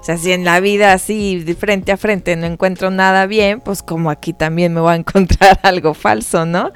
o 0.00 0.04
sea, 0.04 0.16
si 0.16 0.32
en 0.32 0.44
la 0.44 0.60
vida 0.60 0.92
así 0.92 1.42
de 1.42 1.54
frente 1.54 1.92
a 1.92 1.96
frente 1.96 2.36
no 2.36 2.46
encuentro 2.46 2.90
nada 2.90 3.26
bien, 3.26 3.60
pues 3.60 3.82
como 3.82 4.10
aquí 4.10 4.32
también 4.32 4.72
me 4.72 4.80
voy 4.80 4.92
a 4.92 4.96
encontrar 4.96 5.58
algo 5.62 5.94
falso, 5.94 6.46
¿no? 6.46 6.72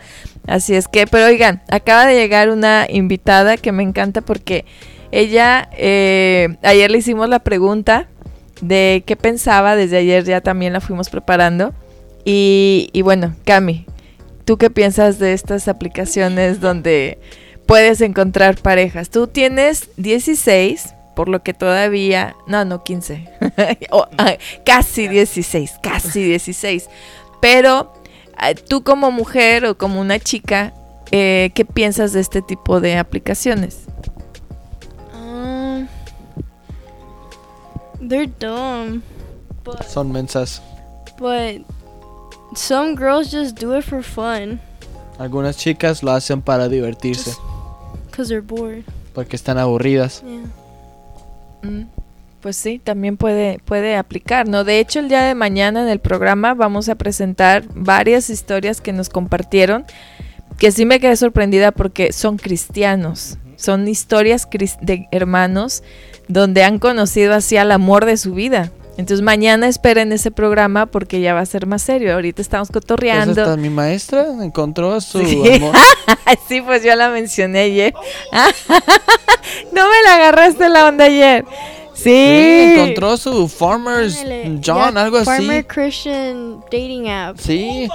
Así 0.47 0.75
es 0.75 0.89
que, 0.89 1.07
pero 1.07 1.27
oigan, 1.27 1.63
acaba 1.71 2.07
de 2.07 2.15
llegar 2.15 2.51
una 2.51 2.87
invitada 2.89 3.57
que 3.57 3.73
me 3.73 3.83
encanta 3.83 4.21
porque 4.21 4.65
ella, 5.13 5.69
eh, 5.77 6.57
ayer 6.63 6.91
le 6.91 6.99
hicimos 6.99 7.29
la 7.29 7.41
pregunta 7.41 8.09
de 8.61 9.03
qué 9.07 9.17
pensaba, 9.17 9.77
desde 9.77 9.99
ayer 9.99 10.25
ya 10.25 10.41
también 10.41 10.73
la 10.73 10.81
fuimos 10.81 11.09
preparando. 11.09 11.75
Y, 12.25 12.91
y 12.93 13.03
bueno, 13.03 13.35
Cami, 13.45 13.87
¿tú 14.45 14.59
qué 14.59 14.71
piensas 14.71 15.19
de 15.19 15.33
estas 15.33 15.69
aplicaciones 15.69 16.61
donde 16.61 17.19
puedes 17.67 18.01
encontrar 18.01 18.57
parejas? 18.57 19.11
Tú 19.11 19.27
tienes 19.27 19.91
16, 19.97 20.95
por 21.21 21.29
lo 21.29 21.43
que 21.43 21.53
todavía, 21.53 22.35
no, 22.47 22.65
no 22.65 22.83
15, 22.83 23.29
O, 23.91 24.07
ah, 24.17 24.37
casi 24.65 25.07
16, 25.07 25.75
casi 25.83 26.23
16. 26.23 26.89
Pero 27.43 27.93
ah, 28.39 28.55
tú 28.55 28.83
como 28.83 29.11
mujer 29.11 29.67
o 29.67 29.77
como 29.77 30.01
una 30.01 30.19
chica, 30.19 30.73
eh, 31.13 31.51
¿qué 31.55 31.67
piensas 31.67 32.15
de 32.15 32.21
este 32.21 32.41
tipo 32.41 32.81
de 32.81 32.97
aplicaciones? 32.97 33.81
Um, 35.15 35.87
they're 38.01 38.27
dumb, 38.27 39.03
but 39.63 39.83
Son 39.83 40.11
mensas. 40.11 40.63
but 41.19 41.61
some 42.55 42.95
girls 42.97 43.31
just 43.31 43.61
do 43.61 43.77
it 43.77 43.85
for 43.85 44.03
fun 44.03 44.59
Algunas 45.19 45.59
chicas 45.59 46.03
lo 46.03 46.13
hacen 46.13 46.41
para 46.41 46.67
divertirse 46.71 47.37
because 48.11 48.31
they're 48.31 48.41
bored. 48.41 48.85
porque 49.13 49.37
están 49.37 49.59
aburridas. 49.59 50.23
Yeah. 50.23 50.47
Mm, 51.63 51.83
Pues 52.41 52.57
sí, 52.57 52.81
también 52.83 53.19
puede, 53.19 53.59
puede 53.67 53.97
aplicar, 53.97 54.49
¿no? 54.49 54.65
De 54.65 54.79
hecho, 54.79 54.99
el 54.99 55.09
día 55.09 55.23
de 55.23 55.35
mañana 55.35 55.83
en 55.83 55.89
el 55.89 55.99
programa 56.01 56.55
vamos 56.55 56.89
a 56.89 56.95
presentar 56.95 57.65
varias 57.75 58.31
historias 58.31 58.81
que 58.81 58.95
nos 58.95 59.11
compartieron, 59.11 59.85
que 60.59 60.71
sí 60.73 60.87
me 60.87 61.01
quedé 61.01 61.17
sorprendida 61.17 61.71
porque 61.71 62.13
son 62.15 62.39
cristianos, 62.39 63.37
son 63.57 63.89
historias 63.89 64.49
de 64.81 65.07
hermanos 65.13 65.83
donde 66.29 66.63
han 66.65 66.79
conocido 66.79 67.35
así 67.35 67.59
al 67.59 67.73
amor 67.73 68.07
de 68.07 68.17
su 68.17 68.33
vida. 68.33 68.73
Entonces 69.01 69.23
mañana 69.25 69.67
esperen 69.67 70.13
ese 70.13 70.31
programa 70.31 70.85
porque 70.87 71.21
ya 71.23 71.33
va 71.33 71.41
a 71.41 71.47
ser 71.47 71.67
más 71.67 71.81
serio. 71.83 72.13
Ahorita 72.15 72.43
estamos 72.43 72.69
Pues 72.71 72.83
cotorreando. 72.83 73.41
hasta 73.43 73.57
mi 73.57 73.71
maestra 73.71 74.27
encontró 74.43 74.93
a 74.95 75.01
su 75.01 75.25
Sí. 75.25 75.43
amor. 75.57 75.75
sí, 76.49 76.61
pues 76.61 76.85
yo 76.85 76.95
la 76.95 77.09
mencioné 77.09 77.61
ayer. 77.61 77.95
no 79.73 79.89
me 79.89 80.03
la 80.05 80.15
agarraste 80.17 80.69
la 80.69 80.87
onda 80.89 81.05
ayer. 81.07 81.45
Sí. 81.95 82.05
Sí, 82.05 82.73
encontró 82.77 83.17
su 83.17 83.47
Farmers 83.49 84.25
John, 84.65 84.97
algo 84.97 85.19
así. 85.19 85.27
Farmer 85.27 85.67
Christian 85.67 86.61
dating 86.71 87.09
app. 87.11 87.37
Sí, 87.39 87.89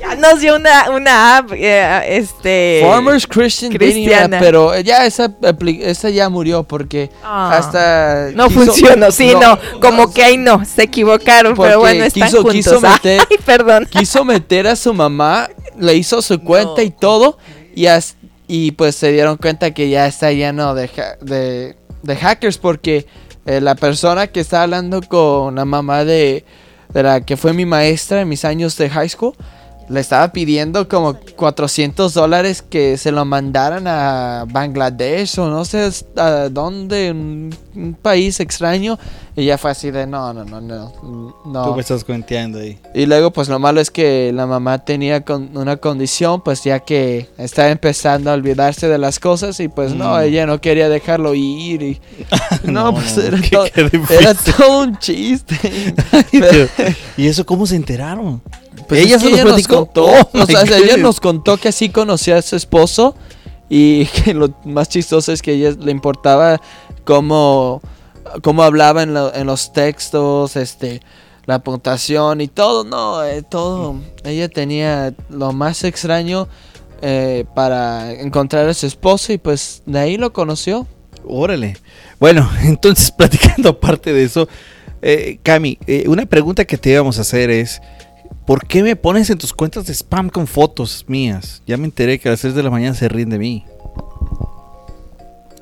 Ya 0.00 0.16
nos 0.16 0.40
dio 0.40 0.56
una, 0.56 0.90
una 0.90 1.36
app, 1.38 1.52
eh, 1.52 2.16
este... 2.16 2.80
Farmers 2.84 3.26
Christian 3.26 3.70
Dating 3.72 3.88
cristiana. 4.04 4.36
App, 4.38 4.42
pero 4.42 4.78
ya 4.80 5.06
esa, 5.06 5.32
esa 5.80 6.10
ya 6.10 6.28
murió 6.28 6.64
porque 6.64 7.10
Ah. 7.22 7.56
hasta 7.56 8.30
No 8.34 8.48
quiso- 8.48 8.64
funcionó, 8.66 9.10
sí, 9.12 9.32
no, 9.40 9.58
como 9.80 10.12
que 10.12 10.24
ahí 10.24 10.36
no, 10.36 10.64
se 10.64 10.82
equivocaron, 10.84 11.54
pero 11.56 11.78
bueno, 11.80 12.04
están 12.04 12.24
quiso- 12.28 12.38
juntos. 12.42 12.52
quiso 12.54 12.80
meter- 12.80 13.20
Ay, 13.30 13.36
perdón. 13.44 13.86
quiso 13.90 14.24
meter 14.24 14.66
a 14.66 14.74
su 14.76 14.92
mamá, 14.92 15.48
le 15.78 15.94
hizo 15.94 16.20
su 16.20 16.40
cuenta 16.40 16.82
y 16.82 16.90
todo, 16.90 17.38
y, 17.74 17.86
as- 17.86 18.16
y 18.48 18.72
pues 18.72 18.96
se 18.96 19.12
dieron 19.12 19.36
cuenta 19.36 19.70
que 19.72 19.88
ya 19.88 20.06
está 20.06 20.32
lleno 20.32 20.74
de, 20.74 20.84
ha- 20.98 21.16
de, 21.24 21.76
de 22.02 22.16
hackers 22.16 22.58
porque 22.58 23.06
eh, 23.46 23.60
la 23.60 23.74
persona 23.76 24.26
que 24.26 24.40
está 24.40 24.62
hablando 24.62 25.00
con 25.02 25.54
la 25.54 25.64
mamá 25.64 26.04
de, 26.04 26.44
de 26.92 27.02
la 27.02 27.20
que 27.20 27.36
fue 27.36 27.52
mi 27.52 27.66
maestra 27.66 28.20
en 28.20 28.28
mis 28.28 28.44
años 28.44 28.76
de 28.76 28.90
high 28.90 29.08
school, 29.08 29.34
le 29.88 30.00
estaba 30.00 30.32
pidiendo 30.32 30.88
como 30.88 31.16
400 31.36 32.14
dólares 32.14 32.62
que 32.62 32.96
se 32.96 33.12
lo 33.12 33.24
mandaran 33.24 33.86
a 33.86 34.44
Bangladesh 34.48 35.38
o 35.38 35.48
no 35.48 35.64
sé 35.64 35.90
a 36.16 36.48
dónde, 36.50 37.10
un, 37.10 37.54
un 37.74 37.94
país 37.94 38.40
extraño. 38.40 38.98
Y 39.34 39.46
ya 39.46 39.56
fue 39.56 39.70
así 39.70 39.90
de 39.90 40.06
no, 40.06 40.34
no, 40.34 40.44
no, 40.44 40.60
no. 40.60 40.92
no. 41.46 41.64
Tú 41.64 41.74
me 41.74 41.80
estás 41.80 42.04
cuenteando 42.04 42.58
ahí. 42.58 42.78
Y 42.94 43.06
luego, 43.06 43.30
pues 43.32 43.48
lo 43.48 43.58
malo 43.58 43.80
es 43.80 43.90
que 43.90 44.30
la 44.34 44.46
mamá 44.46 44.84
tenía 44.84 45.22
con- 45.24 45.56
una 45.56 45.78
condición, 45.78 46.42
pues 46.42 46.62
ya 46.64 46.80
que 46.80 47.28
estaba 47.38 47.70
empezando 47.70 48.30
a 48.30 48.34
olvidarse 48.34 48.88
de 48.88 48.98
las 48.98 49.18
cosas 49.18 49.58
y 49.60 49.68
pues 49.68 49.94
no, 49.94 50.16
Mm. 50.16 50.20
ella 50.22 50.46
no 50.46 50.60
quería 50.60 50.90
dejarlo 50.90 51.34
ir 51.34 51.82
y... 51.82 52.00
no, 52.64 52.92
No, 52.92 52.94
pues 52.94 53.16
no, 53.16 53.22
era, 53.22 53.38
qué- 53.40 53.48
todo, 53.50 53.64
qué 53.70 54.00
era 54.20 54.34
todo 54.34 54.80
un 54.82 54.98
chiste. 54.98 55.56
¿Y 57.16 57.26
eso 57.26 57.46
cómo 57.46 57.66
se 57.66 57.76
enteraron? 57.76 58.42
Pues 58.92 59.06
¿Ella 59.06 59.16
es 59.16 59.22
se 59.22 59.28
que 59.28 59.30
los 59.32 59.40
ella 59.40 59.44
nos 59.44 59.52
platicó? 59.54 59.76
contó, 59.86 60.04
Oh, 60.06 60.42
o 60.42 60.46
sea, 60.46 60.64
my 60.64 60.72
ella 60.84 60.96
nos 60.96 61.20
contó 61.20 61.56
que 61.56 61.68
así 61.68 61.88
conocía 61.88 62.36
a 62.38 62.42
su 62.42 62.56
esposo 62.56 63.14
y 63.68 64.06
que 64.24 64.34
lo 64.34 64.54
más 64.64 64.88
chistoso 64.88 65.32
es 65.32 65.42
que 65.42 65.52
a 65.52 65.54
ella 65.54 65.70
le 65.78 65.90
importaba 65.92 66.60
cómo, 67.04 67.80
cómo 68.42 68.62
hablaba 68.62 69.02
en, 69.02 69.14
lo- 69.14 69.34
en 69.34 69.46
los 69.46 69.72
textos, 69.72 70.56
este, 70.56 71.00
la 71.46 71.58
puntuación 71.60 72.40
y 72.40 72.48
todo, 72.48 72.84
no, 72.84 73.24
eh, 73.24 73.42
todo. 73.42 73.96
Ella 74.24 74.48
tenía 74.48 75.12
lo 75.28 75.52
más 75.52 75.84
extraño 75.84 76.48
eh, 77.02 77.44
para 77.54 78.12
encontrar 78.12 78.68
a 78.68 78.74
su 78.74 78.86
esposo 78.86 79.32
y 79.32 79.38
pues 79.38 79.82
de 79.86 79.98
ahí 79.98 80.16
lo 80.16 80.32
conoció. 80.32 80.86
Órale. 81.26 81.76
Bueno, 82.20 82.48
entonces 82.62 83.10
platicando 83.10 83.70
aparte 83.70 84.12
de 84.12 84.24
eso, 84.24 84.48
eh, 85.02 85.38
Cami, 85.42 85.78
eh, 85.88 86.04
una 86.06 86.26
pregunta 86.26 86.64
que 86.64 86.78
te 86.78 86.90
íbamos 86.90 87.18
a 87.18 87.22
hacer 87.22 87.50
es, 87.50 87.80
¿por 88.46 88.66
qué 88.66 88.82
me 88.82 88.96
pones 88.96 89.30
en 89.30 89.38
tus 89.38 89.52
cuentas 89.52 89.86
de 89.86 89.92
spam 89.94 90.28
con 90.30 90.46
fotos 90.46 91.04
mías? 91.08 91.62
Ya 91.66 91.76
me 91.76 91.84
enteré 91.84 92.18
que 92.18 92.28
a 92.28 92.32
las 92.32 92.40
3 92.40 92.54
de 92.54 92.62
la 92.62 92.70
mañana 92.70 92.94
se 92.94 93.08
ríen 93.08 93.30
de 93.30 93.38
mí. 93.38 93.64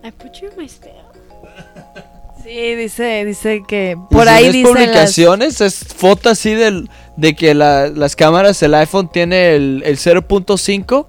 I 0.03 0.11
put 0.13 0.33
you 0.41 0.49
in 0.49 0.57
my 0.57 0.69
spam. 0.69 0.93
Sí, 2.43 2.75
dice, 2.75 3.25
dice 3.27 3.63
que 3.69 3.99
por 4.11 4.27
ahí 4.27 4.45
ves 4.47 4.53
dicen 4.55 4.73
las... 4.75 4.83
publicaciones, 4.83 5.61
es 5.61 5.85
foto 5.95 6.31
así 6.31 6.55
del, 6.55 6.89
de 7.17 7.37
que 7.37 7.55
la- 7.55 7.89
las 7.89 8.17
cámaras, 8.17 8.63
el 8.63 8.75
iPhone 8.75 9.11
tiene 9.13 9.55
el, 9.55 9.83
el 9.85 9.99
0.5 9.99 11.07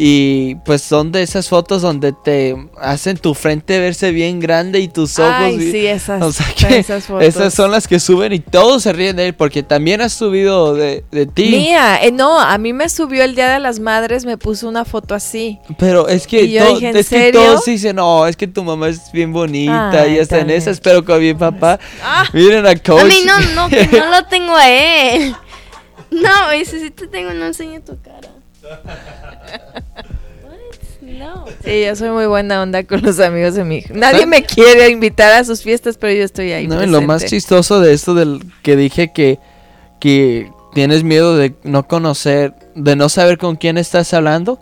Y 0.00 0.54
pues 0.64 0.82
son 0.82 1.10
de 1.10 1.24
esas 1.24 1.48
fotos 1.48 1.82
donde 1.82 2.12
te 2.12 2.54
hacen 2.80 3.16
tu 3.16 3.34
frente 3.34 3.80
verse 3.80 4.12
bien 4.12 4.38
grande 4.38 4.78
y 4.78 4.86
tus 4.86 5.18
ojos. 5.18 5.32
Ay, 5.34 5.56
bien- 5.58 5.72
sí, 5.72 5.86
esas, 5.88 6.22
o 6.22 6.30
sea 6.32 6.46
que 6.56 6.78
esas 6.78 7.02
fotos. 7.04 7.24
Esas 7.24 7.52
son 7.52 7.72
las 7.72 7.88
que 7.88 7.98
suben 7.98 8.32
y 8.32 8.38
todos 8.38 8.84
se 8.84 8.92
ríen 8.92 9.16
de 9.16 9.26
él 9.26 9.34
porque 9.34 9.64
también 9.64 10.00
has 10.00 10.12
subido 10.12 10.74
de, 10.74 11.04
de 11.10 11.26
ti. 11.26 11.48
Mía, 11.50 11.98
eh, 12.00 12.12
no, 12.12 12.38
a 12.40 12.56
mí 12.58 12.72
me 12.72 12.88
subió 12.88 13.24
el 13.24 13.34
Día 13.34 13.52
de 13.52 13.58
las 13.58 13.80
Madres, 13.80 14.24
me 14.24 14.38
puso 14.38 14.68
una 14.68 14.84
foto 14.84 15.16
así. 15.16 15.58
Pero 15.78 16.06
es 16.06 16.28
que, 16.28 16.48
yo 16.48 16.74
dije, 16.74 16.90
¿en 16.90 16.96
es 16.96 17.08
que 17.08 17.16
serio? 17.18 17.40
todos 17.42 17.64
dicen, 17.64 17.96
no, 17.96 18.24
es 18.28 18.36
que 18.36 18.46
tu 18.46 18.62
mamá 18.62 18.90
es 18.90 19.10
bien 19.10 19.32
bonita 19.32 20.02
Ay, 20.02 20.14
y 20.14 20.18
hasta 20.20 20.38
en 20.38 20.50
esas, 20.50 20.78
pero 20.78 21.04
con 21.04 21.18
mi 21.18 21.34
papá, 21.34 21.80
Ah. 22.04 22.24
miren 22.32 22.64
a 22.68 22.76
coach. 22.76 23.00
A 23.02 23.04
mí 23.04 23.22
no, 23.26 23.40
no, 23.56 23.68
que 23.68 23.84
no 23.88 24.10
lo 24.12 24.24
tengo 24.26 24.54
a 24.54 24.70
él. 24.70 25.34
No, 26.12 26.52
ese 26.52 26.78
sí 26.78 26.90
te 26.92 27.08
tengo, 27.08 27.32
no 27.34 27.46
enseña 27.46 27.80
tu 27.80 28.00
cara. 28.00 28.28
What? 30.44 30.58
No. 31.02 31.44
Sí, 31.64 31.84
yo 31.84 31.96
soy 31.96 32.10
muy 32.10 32.26
buena 32.26 32.62
onda 32.62 32.84
con 32.84 33.02
los 33.02 33.18
amigos 33.20 33.54
de 33.54 33.64
mi 33.64 33.76
hija. 33.78 33.94
Nadie 33.94 34.26
me 34.26 34.42
quiere 34.44 34.88
invitar 34.90 35.32
a 35.32 35.44
sus 35.44 35.62
fiestas, 35.62 35.96
pero 35.96 36.12
yo 36.12 36.24
estoy 36.24 36.52
ahí. 36.52 36.66
No, 36.68 36.82
y 36.82 36.86
lo 36.86 37.02
más 37.02 37.24
chistoso 37.24 37.80
de 37.80 37.92
esto 37.92 38.14
del 38.14 38.40
que 38.62 38.76
dije 38.76 39.12
que, 39.12 39.38
que 40.00 40.50
tienes 40.74 41.02
miedo 41.02 41.36
de 41.36 41.54
no 41.64 41.88
conocer, 41.88 42.54
de 42.74 42.94
no 42.94 43.08
saber 43.08 43.38
con 43.38 43.56
quién 43.56 43.78
estás 43.78 44.12
hablando. 44.14 44.60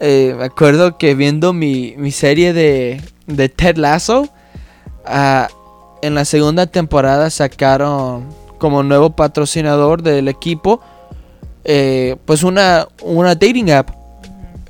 eh, 0.00 0.34
me 0.36 0.44
acuerdo 0.44 0.98
que 0.98 1.14
viendo 1.14 1.52
mi, 1.52 1.94
mi 1.96 2.10
serie 2.10 2.52
de, 2.52 3.00
de 3.26 3.48
Ted 3.48 3.76
Lasso, 3.76 4.28
ah, 5.04 5.48
en 6.02 6.14
la 6.14 6.24
segunda 6.24 6.66
temporada 6.66 7.30
sacaron 7.30 8.26
como 8.58 8.82
nuevo 8.82 9.10
patrocinador 9.10 10.02
del 10.02 10.28
equipo, 10.28 10.80
eh, 11.64 12.16
pues 12.24 12.42
una, 12.42 12.88
una 13.02 13.34
dating 13.34 13.70
app. 13.70 13.90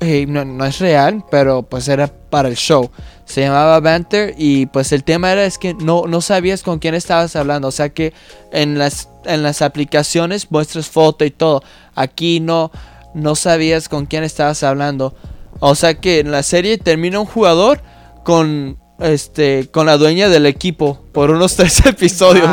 Eh, 0.01 0.25
no, 0.27 0.43
no 0.43 0.65
es 0.65 0.79
real, 0.79 1.23
pero 1.31 1.63
pues 1.63 1.87
era 1.87 2.07
para 2.07 2.49
el 2.49 2.55
show. 2.55 2.91
Se 3.25 3.41
llamaba 3.41 3.79
Banter 3.79 4.35
y 4.37 4.65
pues 4.67 4.91
el 4.91 5.03
tema 5.03 5.31
era 5.31 5.45
es 5.45 5.57
que 5.57 5.73
no, 5.73 6.03
no 6.05 6.21
sabías 6.21 6.63
con 6.63 6.79
quién 6.79 6.95
estabas 6.95 7.35
hablando. 7.35 7.67
O 7.69 7.71
sea 7.71 7.89
que 7.89 8.13
en 8.51 8.77
las, 8.77 9.09
en 9.25 9.41
las 9.41 9.61
aplicaciones 9.61 10.51
muestras 10.51 10.87
foto 10.87 11.25
y 11.25 11.31
todo. 11.31 11.63
Aquí 11.95 12.39
no, 12.39 12.71
no 13.13 13.35
sabías 13.35 13.89
con 13.89 14.05
quién 14.05 14.23
estabas 14.23 14.63
hablando. 14.63 15.15
O 15.59 15.75
sea 15.75 15.95
que 15.95 16.19
en 16.19 16.31
la 16.31 16.43
serie 16.43 16.77
termina 16.77 17.19
un 17.19 17.25
jugador 17.25 17.81
con 18.23 18.77
este 18.99 19.69
con 19.71 19.85
la 19.85 19.97
dueña 19.97 20.29
del 20.29 20.45
equipo 20.45 21.01
por 21.11 21.31
unos 21.31 21.55
tres 21.57 21.85
episodios. 21.85 22.49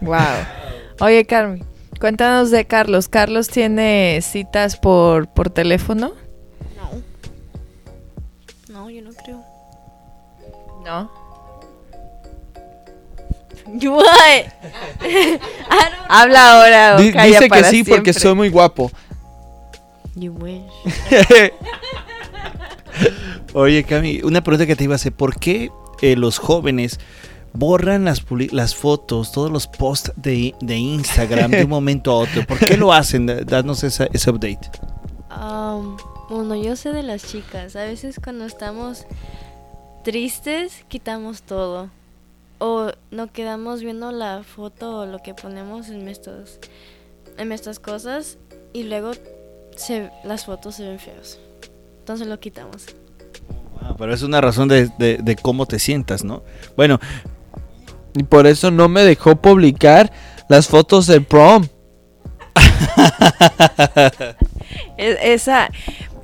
Wow. 0.00 0.08
wow. 0.08 0.18
Oye, 1.00 1.24
Carmen, 1.24 1.64
cuéntanos 2.02 2.50
de 2.50 2.64
Carlos. 2.64 3.08
¿Carlos 3.08 3.46
tiene 3.46 4.18
citas 4.22 4.76
por, 4.76 5.28
por 5.28 5.50
teléfono? 5.50 6.14
No. 6.76 6.90
No, 8.68 8.90
yo 8.90 9.02
no 9.02 9.12
creo. 9.12 9.44
No. 10.84 11.08
What? 13.88 14.46
Habla 16.08 16.50
ahora 16.50 16.96
o 16.96 17.12
calla 17.12 17.24
dice 17.24 17.48
que 17.48 17.64
sí 17.64 17.84
porque 17.84 18.12
soy 18.12 18.34
muy 18.34 18.48
guapo. 18.48 18.90
You 20.16 20.32
wish. 20.32 20.60
Oye, 23.54 23.84
Cami, 23.84 24.22
una 24.22 24.42
pregunta 24.42 24.66
que 24.66 24.74
te 24.74 24.82
iba 24.82 24.94
a 24.94 24.96
hacer. 24.96 25.12
¿Por 25.12 25.38
qué 25.38 25.70
eh, 26.00 26.16
los 26.16 26.38
jóvenes 26.38 26.98
borran 27.52 28.04
las, 28.04 28.24
publi- 28.26 28.50
las 28.52 28.74
fotos, 28.74 29.32
todos 29.32 29.50
los 29.50 29.66
posts 29.66 30.12
de, 30.16 30.54
de 30.60 30.76
Instagram 30.76 31.50
de 31.50 31.64
un 31.64 31.70
momento 31.78 32.10
a 32.12 32.16
otro? 32.16 32.44
¿Por 32.46 32.58
qué 32.58 32.76
lo 32.76 32.92
hacen? 32.92 33.26
Da- 33.26 33.42
Danos 33.42 33.84
esa, 33.84 34.04
ese 34.12 34.30
update. 34.30 34.70
Um, 35.30 35.96
bueno, 36.30 36.54
yo 36.56 36.76
sé 36.76 36.92
de 36.92 37.02
las 37.02 37.24
chicas. 37.26 37.76
A 37.76 37.84
veces 37.84 38.20
cuando 38.22 38.44
estamos 38.46 39.04
tristes, 40.04 40.84
quitamos 40.88 41.42
todo. 41.42 41.88
O 42.58 42.92
no 43.10 43.32
quedamos 43.32 43.80
viendo 43.82 44.12
la 44.12 44.42
foto 44.44 45.00
o 45.00 45.06
lo 45.06 45.18
que 45.18 45.34
ponemos 45.34 45.88
en 45.88 46.08
estos, 46.08 46.58
en 47.36 47.50
estas 47.50 47.80
cosas 47.80 48.38
y 48.72 48.84
luego 48.84 49.12
se, 49.76 50.10
las 50.22 50.44
fotos 50.44 50.76
se 50.76 50.86
ven 50.86 50.98
feos. 51.00 51.38
Entonces 51.98 52.28
lo 52.28 52.38
quitamos. 52.38 52.86
Ah, 53.80 53.96
pero 53.98 54.14
es 54.14 54.22
una 54.22 54.40
razón 54.40 54.68
de, 54.68 54.88
de- 54.98 55.18
de 55.18 55.36
cómo 55.36 55.66
te 55.66 55.80
sientas, 55.80 56.22
¿no? 56.22 56.44
Bueno, 56.76 57.00
Y 58.14 58.24
por 58.24 58.46
eso 58.46 58.70
no 58.70 58.88
me 58.88 59.02
dejó 59.02 59.36
publicar 59.36 60.12
las 60.48 60.68
fotos 60.68 61.06
del 61.06 61.24
prom. 61.24 61.66
E- 64.96 65.34
Esa, 65.34 65.70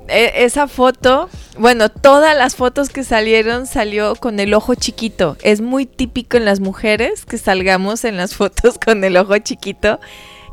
e- 0.07 0.43
esa 0.43 0.67
foto, 0.67 1.29
bueno, 1.57 1.89
todas 1.89 2.35
las 2.37 2.55
fotos 2.55 2.89
que 2.89 3.03
salieron 3.03 3.67
salió 3.67 4.15
con 4.15 4.39
el 4.39 4.53
ojo 4.53 4.75
chiquito. 4.75 5.37
Es 5.41 5.61
muy 5.61 5.85
típico 5.85 6.37
en 6.37 6.45
las 6.45 6.59
mujeres 6.59 7.25
que 7.25 7.37
salgamos 7.37 8.05
en 8.05 8.17
las 8.17 8.35
fotos 8.35 8.77
con 8.85 9.03
el 9.03 9.17
ojo 9.17 9.37
chiquito. 9.39 9.99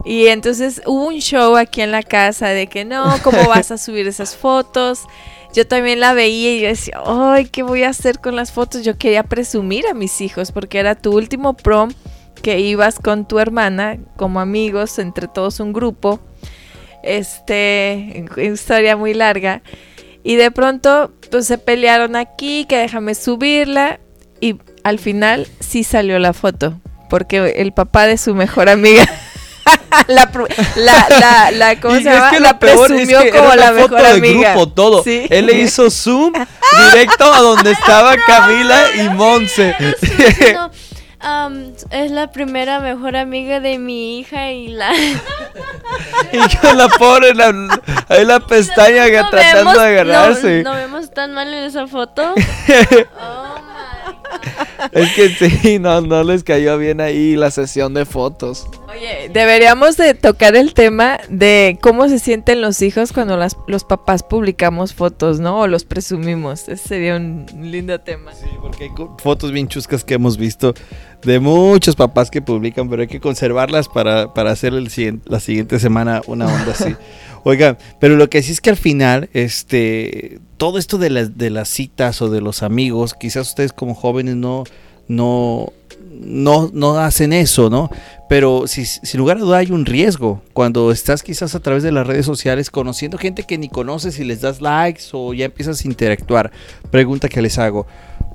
Y 0.05 0.27
entonces 0.27 0.83
hubo 0.87 1.07
un 1.07 1.19
show 1.21 1.57
aquí 1.57 1.81
en 1.81 1.91
la 1.91 2.03
casa 2.03 2.49
de 2.49 2.67
que 2.67 2.85
no, 2.85 3.17
¿cómo 3.23 3.49
vas 3.49 3.71
a 3.71 3.79
subir 3.79 4.07
esas 4.07 4.37
fotos? 4.37 5.01
Yo 5.57 5.67
también 5.67 6.01
la 6.01 6.13
veía 6.13 6.55
y 6.55 6.61
yo 6.61 6.69
decía, 6.69 7.01
ay, 7.07 7.47
¿qué 7.47 7.63
voy 7.63 7.83
a 7.83 7.89
hacer 7.89 8.21
con 8.21 8.37
las 8.37 8.53
fotos? 8.53 8.85
Yo 8.85 8.99
quería 8.99 9.23
presumir 9.23 9.87
a 9.87 9.95
mis 9.95 10.21
hijos 10.21 10.53
porque 10.53 10.79
era 10.79 10.95
tu 10.95 11.17
último 11.17 11.55
prom 11.55 11.93
que 12.43 12.61
ibas 12.61 12.99
con 12.99 13.27
tu 13.27 13.39
hermana 13.39 13.97
como 14.17 14.41
amigos, 14.41 14.99
entre 14.99 15.29
todos 15.29 15.59
un 15.59 15.73
grupo 15.73 16.21
este, 17.03 18.27
historia 18.37 18.99
muy 18.99 19.15
larga. 19.15 19.63
Y 20.23 20.37
de 20.37 20.51
pronto, 20.51 21.15
pues 21.31 21.47
se 21.47 21.57
pelearon 21.57 22.17
aquí, 22.17 22.67
que 22.67 22.77
déjame 22.77 23.15
subirla. 23.15 23.99
Y 24.43 24.57
al 24.85 24.99
final 24.99 25.47
sí 25.61 25.85
salió 25.85 26.19
la 26.19 26.35
foto, 26.35 26.79
porque 27.09 27.55
el 27.57 27.73
papá 27.73 28.07
de 28.07 28.19
su 28.19 28.35
mejor 28.35 28.69
amiga, 28.69 29.09
la, 30.09 30.31
la, 30.77 31.07
la, 31.21 31.51
la- 31.51 31.81
¿cómo 31.81 31.97
Y 31.97 32.03
se 32.03 32.09
es 32.11 32.15
llama? 32.15 32.31
que 32.31 32.41
la 32.41 32.53
lo 32.53 32.59
peor 32.59 32.79
es 32.93 32.97
presumió 33.07 33.23
que 33.23 33.31
como 33.31 33.53
era 33.53 33.73
la 33.73 33.81
foto 33.83 33.95
mejor 33.97 34.11
amiga. 34.17 34.51
grupo, 34.53 34.69
todo. 34.69 35.03
Sí. 35.05 35.27
Él 35.31 35.47
le 35.47 35.55
hizo 35.61 35.91
zoom 35.91 36.33
directo 36.93 37.33
a 37.33 37.41
donde 37.41 37.71
estaba 37.73 38.17
Camila 38.27 38.83
y 38.95 39.09
Monse. 39.11 39.75
No, 40.55 40.71
um, 41.47 41.73
es 41.91 42.11
la 42.11 42.31
primera 42.31 42.81
mejor 42.81 43.17
amiga 43.17 43.61
de 43.61 43.79
mi 43.79 44.19
hija 44.21 44.51
y 44.53 44.69
la... 44.69 44.93
y 46.33 46.39
yo 46.39 46.73
la 46.75 46.89
pobre, 46.89 47.35
la, 47.35 47.53
ahí 48.09 48.25
la 48.25 48.41
pestaña 48.41 49.07
que 49.07 49.23
No 49.23 49.31
tratando 49.31 49.71
vemos- 49.73 49.79
de 49.79 49.87
agarrarse. 49.87 50.63
No, 50.63 50.71
no 50.75 50.77
vemos 50.77 51.11
tan 51.13 51.33
mal 51.33 51.53
en 51.53 51.65
esa 51.65 51.87
foto. 51.87 52.35
oh. 53.21 53.46
Es 54.93 55.13
que 55.15 55.29
sí, 55.29 55.79
no, 55.79 56.01
no 56.01 56.23
les 56.25 56.45
cayó 56.45 56.79
bien 56.79 57.01
ahí 57.01 57.37
la 57.37 57.51
sesión 57.51 57.95
de 57.95 58.05
fotos. 58.05 58.67
Oye, 58.89 59.31
deberíamos 59.33 59.97
de 59.97 60.15
tocar 60.15 60.57
el 60.57 60.75
tema 60.75 61.19
de 61.29 61.79
cómo 61.83 62.09
se 62.09 62.19
sienten 62.19 62.61
los 62.61 62.81
hijos 62.83 63.13
cuando 63.13 63.37
las, 63.37 63.57
los 63.67 63.85
papás 63.85 64.23
publicamos 64.23 64.95
fotos, 64.95 65.41
¿no? 65.41 65.61
O 65.61 65.67
los 65.67 65.85
presumimos. 65.85 66.69
Ese 66.69 66.89
sería 66.89 67.17
un 67.17 67.47
lindo 67.63 68.01
tema. 68.01 68.33
Sí, 68.33 68.47
porque 68.61 68.85
hay 68.85 68.91
fotos 69.19 69.53
bien 69.53 69.69
chuscas 69.69 70.05
que 70.05 70.15
hemos 70.15 70.37
visto 70.37 70.75
de 71.23 71.41
muchos 71.41 71.97
papás 71.97 72.31
que 72.31 72.41
publican, 72.41 72.89
pero 72.89 73.03
hay 73.03 73.09
que 73.09 73.21
conservarlas 73.21 73.89
para, 73.89 74.33
para 74.33 74.53
hacer 74.53 74.73
el 74.75 74.87
la 75.25 75.41
siguiente 75.41 75.79
semana 75.79 76.23
una 76.27 76.47
onda 76.47 76.73
así. 76.73 76.95
Oiga, 77.49 77.79
pero 78.01 78.17
lo 78.17 78.29
que 78.29 78.43
sí 78.43 78.51
es 78.51 78.61
que 78.61 78.71
al 78.71 78.77
final, 78.77 79.31
este, 79.33 80.41
todo 80.57 80.79
esto 80.79 80.99
de 80.99 81.11
las, 81.11 81.39
de 81.39 81.51
las 81.51 81.69
citas 81.69 82.21
o 82.21 82.29
de 82.29 82.41
los 82.41 82.65
amigos, 82.65 83.15
quizás 83.15 83.51
ustedes 83.51 83.73
como 83.73 83.95
jóvenes 83.95 84.35
no, 84.35 84.65
no, 85.07 85.73
no, 86.11 86.69
no 86.75 86.99
hacen 86.99 87.33
eso, 87.33 87.71
¿no? 87.71 87.89
Pero 88.29 88.67
si, 88.67 88.85
sin 88.85 89.19
lugar 89.19 89.37
a 89.37 89.41
duda 89.43 89.59
hay 89.59 89.71
un 89.71 89.87
riesgo 89.87 90.43
cuando 90.55 90.91
estás 90.91 91.23
quizás 91.23 91.55
a 91.55 91.61
través 91.61 91.85
de 91.85 91.93
las 91.93 92.05
redes 92.05 92.27
sociales 92.27 92.69
conociendo 92.69 93.17
gente 93.17 93.45
que 93.45 93.59
ni 93.59 93.69
conoces 93.69 94.19
y 94.19 94.25
les 94.25 94.41
das 94.41 94.61
likes 94.61 95.05
o 95.13 95.33
ya 95.33 95.45
empiezas 95.45 95.85
a 95.85 95.87
interactuar. 95.87 96.51
Pregunta 96.91 97.29
que 97.29 97.43
les 97.43 97.59
hago. 97.59 97.87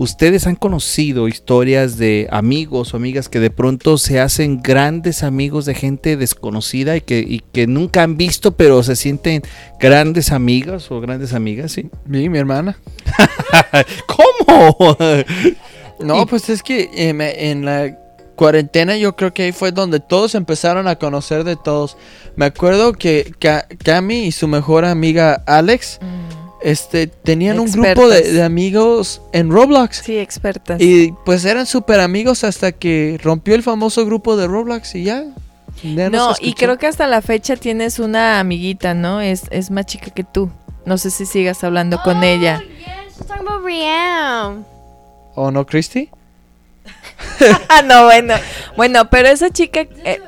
¿Ustedes 0.01 0.47
han 0.47 0.55
conocido 0.55 1.27
historias 1.27 1.99
de 1.99 2.27
amigos 2.31 2.91
o 2.91 2.97
amigas 2.97 3.29
que 3.29 3.39
de 3.39 3.51
pronto 3.51 3.99
se 3.99 4.19
hacen 4.19 4.59
grandes 4.59 5.21
amigos 5.21 5.65
de 5.65 5.75
gente 5.75 6.17
desconocida 6.17 6.97
y 6.97 7.01
que, 7.01 7.19
y 7.19 7.41
que 7.53 7.67
nunca 7.67 8.01
han 8.01 8.17
visto, 8.17 8.53
pero 8.57 8.81
se 8.81 8.95
sienten 8.95 9.43
grandes 9.79 10.31
amigas 10.31 10.89
o 10.89 11.01
grandes 11.01 11.33
amigas? 11.35 11.73
¿sí? 11.73 11.91
Sí, 12.11 12.29
mi 12.29 12.39
hermana. 12.39 12.79
¿Cómo? 14.07 14.97
No, 15.99 16.25
pues 16.25 16.49
es 16.49 16.63
que 16.63 16.89
eh, 16.95 17.49
en 17.51 17.65
la 17.65 17.95
cuarentena 18.35 18.97
yo 18.97 19.15
creo 19.15 19.35
que 19.35 19.43
ahí 19.43 19.51
fue 19.51 19.71
donde 19.71 19.99
todos 19.99 20.33
empezaron 20.33 20.87
a 20.87 20.95
conocer 20.95 21.43
de 21.43 21.57
todos. 21.57 21.95
Me 22.35 22.45
acuerdo 22.45 22.93
que 22.93 23.33
Ca- 23.37 23.67
Cami 23.83 24.23
y 24.25 24.31
su 24.31 24.47
mejor 24.47 24.83
amiga 24.83 25.43
Alex 25.45 25.99
este, 26.63 27.07
tenían 27.07 27.59
un 27.59 27.71
grupo 27.71 28.07
de, 28.07 28.43
amigos 28.43 29.21
en 29.33 29.49
Roblox. 29.49 30.01
Sí, 30.03 30.17
expertas. 30.17 30.79
Y 30.81 31.13
pues 31.25 31.45
eran 31.45 31.65
súper 31.65 31.99
amigos 31.99 32.43
hasta 32.43 32.71
que 32.71 33.19
rompió 33.21 33.55
el 33.55 33.63
famoso 33.63 34.05
grupo 34.05 34.37
de 34.37 34.47
Roblox 34.47 34.95
y 34.95 35.03
ya. 35.03 35.25
ya 35.83 36.09
no, 36.09 36.33
y 36.39 36.53
creo 36.53 36.77
que 36.77 36.87
hasta 36.87 37.07
la 37.07 37.21
fecha 37.21 37.55
tienes 37.55 37.99
una 37.99 38.39
amiguita, 38.39 38.93
¿no? 38.93 39.21
Es, 39.21 39.43
es 39.51 39.71
más 39.71 39.85
chica 39.85 40.11
que 40.11 40.23
tú. 40.23 40.51
No 40.85 40.97
sé 40.97 41.11
si 41.11 41.25
sigas 41.25 41.63
hablando 41.63 42.01
con 42.03 42.23
ella. 42.23 42.61
Yes, 42.61 43.17
she's 43.17 43.27
talking 43.27 43.47
about 43.47 43.63
Rihanna. 43.63 44.63
¿O 45.35 45.51
no, 45.51 45.65
Christy? 45.65 46.09
Ah, 47.69 47.81
no, 47.81 48.05
bueno. 48.05 48.35
Bueno, 48.75 49.09
pero 49.09 49.27
esa 49.27 49.49
chica 49.49 49.81
eh, 50.03 50.21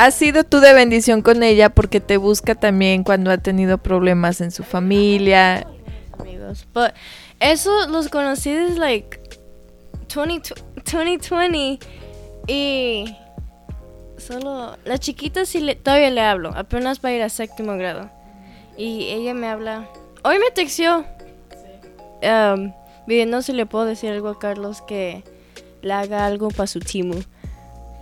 ha 0.00 0.10
sido 0.12 0.44
tú 0.44 0.60
de 0.60 0.72
bendición 0.72 1.20
con 1.20 1.42
ella 1.42 1.68
porque 1.68 2.00
te 2.00 2.16
busca 2.16 2.54
también 2.54 3.04
cuando 3.04 3.30
ha 3.30 3.36
tenido 3.36 3.76
problemas 3.76 4.40
en 4.40 4.50
su 4.50 4.62
familia. 4.62 5.66
amigos. 6.18 6.66
But 6.72 6.92
eso 7.38 7.86
los 7.86 8.08
conocí 8.08 8.50
desde 8.50 8.78
like 8.78 9.20
20, 10.14 10.54
2020 10.90 11.86
y 12.46 13.14
solo 14.16 14.78
la 14.86 14.96
chiquita 14.96 15.44
sí 15.44 15.60
le, 15.60 15.74
todavía 15.74 16.08
le 16.08 16.22
hablo, 16.22 16.52
apenas 16.56 17.04
va 17.04 17.10
a 17.10 17.12
ir 17.12 17.22
a 17.22 17.28
séptimo 17.28 17.76
grado. 17.76 18.08
Y 18.78 19.02
ella 19.10 19.34
me 19.34 19.48
habla. 19.48 19.86
Hoy 20.24 20.38
me 20.38 20.50
texteó. 20.50 21.04
Um, 22.22 22.72
viendo 23.06 23.42
si 23.42 23.52
le 23.52 23.66
puedo 23.66 23.84
decir 23.84 24.12
algo 24.12 24.30
a 24.30 24.38
Carlos 24.38 24.80
que 24.80 25.24
le 25.82 25.92
haga 25.92 26.24
algo 26.24 26.48
para 26.48 26.68
su 26.68 26.80
Timu. 26.80 27.20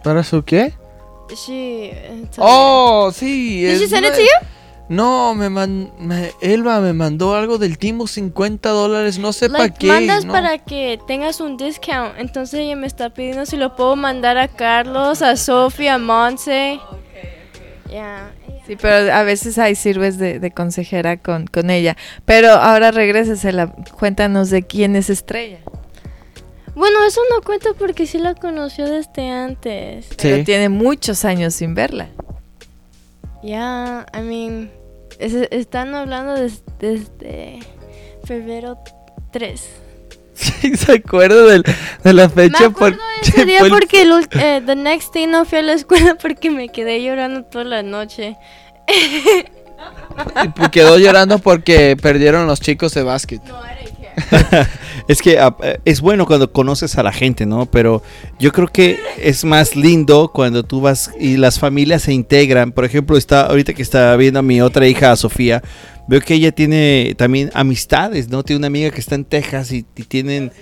¿Para 0.05 0.23
su 0.23 0.45
qué? 0.45 0.75
She, 1.35 1.93
Oh, 2.39 3.11
sí. 3.15 3.63
Did 3.63 3.79
she 3.81 3.89
send 3.89 4.07
it 4.07 4.11
no- 4.13 4.17
to 4.17 4.23
you? 4.23 4.47
No, 4.91 5.35
me, 5.35 5.51
man, 5.51 5.93
me- 5.99 6.33
Elba 6.41 6.81
me 6.81 6.95
mandó 6.95 7.35
algo 7.35 7.59
del 7.59 7.77
Timo 7.77 8.07
50 8.07 8.71
dólares, 8.71 9.19
no 9.19 9.35
sé 9.35 9.51
para 9.51 9.65
Like, 9.65 9.79
qué. 9.81 9.87
mandas 9.89 10.25
no. 10.25 10.33
para 10.33 10.57
que 10.59 10.99
tengas 11.07 11.41
un 11.43 11.59
discount. 11.59 12.15
Entonces 12.19 12.61
ella 12.61 12.75
me 12.75 12.87
está 12.87 13.11
pidiendo 13.11 13.45
si 13.45 13.59
lo 13.59 13.77
puedo 13.77 13.97
mandar 13.97 14.39
a 14.39 14.49
Carlos, 14.49 15.21
a 15.21 15.37
Sofía, 15.37 15.95
a 15.97 15.99
Monse. 15.99 16.81
Sí, 18.67 18.77
pero 18.77 19.13
a 19.15 19.23
veces 19.23 19.59
ahí 19.59 19.75
sirves 19.75 20.19
de, 20.19 20.41
de 20.41 20.51
consejera 20.51 21.17
con, 21.17 21.47
con 21.47 21.71
ella. 21.71 21.97
Pero 22.27 22.51
ahora 22.51 22.91
regrésasela. 22.91 23.75
Cuéntanos 23.99 24.51
de 24.51 24.63
quién 24.67 24.95
es 24.97 25.09
Estrella. 25.09 25.59
Bueno, 26.79 27.05
eso 27.05 27.21
no 27.35 27.43
cuenta 27.43 27.71
porque 27.77 28.07
sí 28.07 28.19
la 28.19 28.35
conoció 28.35 28.89
desde 28.89 29.29
antes. 29.31 30.07
Pero 30.21 30.45
tiene 30.45 30.69
muchos 30.69 31.25
años 31.25 31.55
sin 31.55 31.75
verla. 31.75 32.09
Ya, 33.43 34.07
I 34.17 34.21
mean, 34.23 34.71
es- 35.19 35.49
están 35.51 35.95
hablando 35.95 36.35
des- 36.35 36.63
desde 36.79 37.59
febrero 38.25 38.79
3. 39.33 39.69
Sí, 40.39 40.77
se 40.77 40.93
acuerda 40.93 41.47
del- 41.47 41.65
de 42.05 42.13
la 42.13 42.29
Me 42.29 42.35
fecha. 42.49 42.67
acuerdo 42.67 42.97
por- 42.99 43.29
ese 43.29 43.45
día 43.45 43.59
porque 43.69 44.03
el, 44.03 44.13
ul- 44.13 44.29
eh, 44.41 44.63
the 44.65 44.77
next 44.77 45.13
day 45.13 45.27
no 45.27 45.45
fui 45.45 45.59
a 45.59 45.63
la 45.63 45.73
escuela 45.73 46.15
porque 46.23 46.49
me 46.51 46.69
quedé 46.69 47.03
llorando 47.03 47.43
toda 47.45 47.65
la 47.65 47.83
noche. 47.83 48.37
y 50.65 50.69
quedó 50.71 50.97
llorando 50.99 51.39
porque 51.41 51.97
perdieron 52.01 52.47
los 52.47 52.61
chicos 52.61 52.95
de 52.95 53.03
básquet. 53.03 53.43
Es 55.09 55.23
que 55.23 55.39
ah, 55.39 55.57
eh, 55.63 55.79
es 55.87 56.03
bueno 56.03 56.27
cuando 56.27 56.53
conoces 56.53 56.99
a 56.99 57.03
la 57.03 57.13
gente, 57.13 57.47
¿no? 57.47 57.65
Pero 57.65 58.03
yo 58.39 58.53
creo 58.53 58.69
que 58.69 58.99
es 59.19 59.43
más 59.43 59.75
lindo 59.75 60.31
cuando 60.35 60.65
tú 60.65 60.83
vas 60.83 61.11
y 61.19 61.39
las 61.39 61.59
familias 61.59 62.03
se 62.03 62.13
integran. 62.13 62.73
Por 62.73 62.85
ejemplo, 62.85 63.17
está 63.17 63.47
ahorita 63.47 63.73
que 63.73 63.83
está 63.83 64.15
viendo 64.17 64.41
a 64.41 64.43
mi 64.43 64.61
otra 64.61 64.87
hija, 64.87 65.17
Sofía, 65.17 65.63
veo 66.09 66.21
que 66.21 66.35
ella 66.35 66.53
tiene 66.53 67.15
también 67.17 67.51
amistades, 67.55 68.29
¿no? 68.29 68.43
Tiene 68.43 68.59
una 68.59 68.67
amiga 68.67 68.91
que 68.91 69.01
está 69.01 69.15
en 69.15 69.25
Texas 69.25 69.73
y, 69.73 69.87
y 69.97 70.03
tienen 70.05 70.53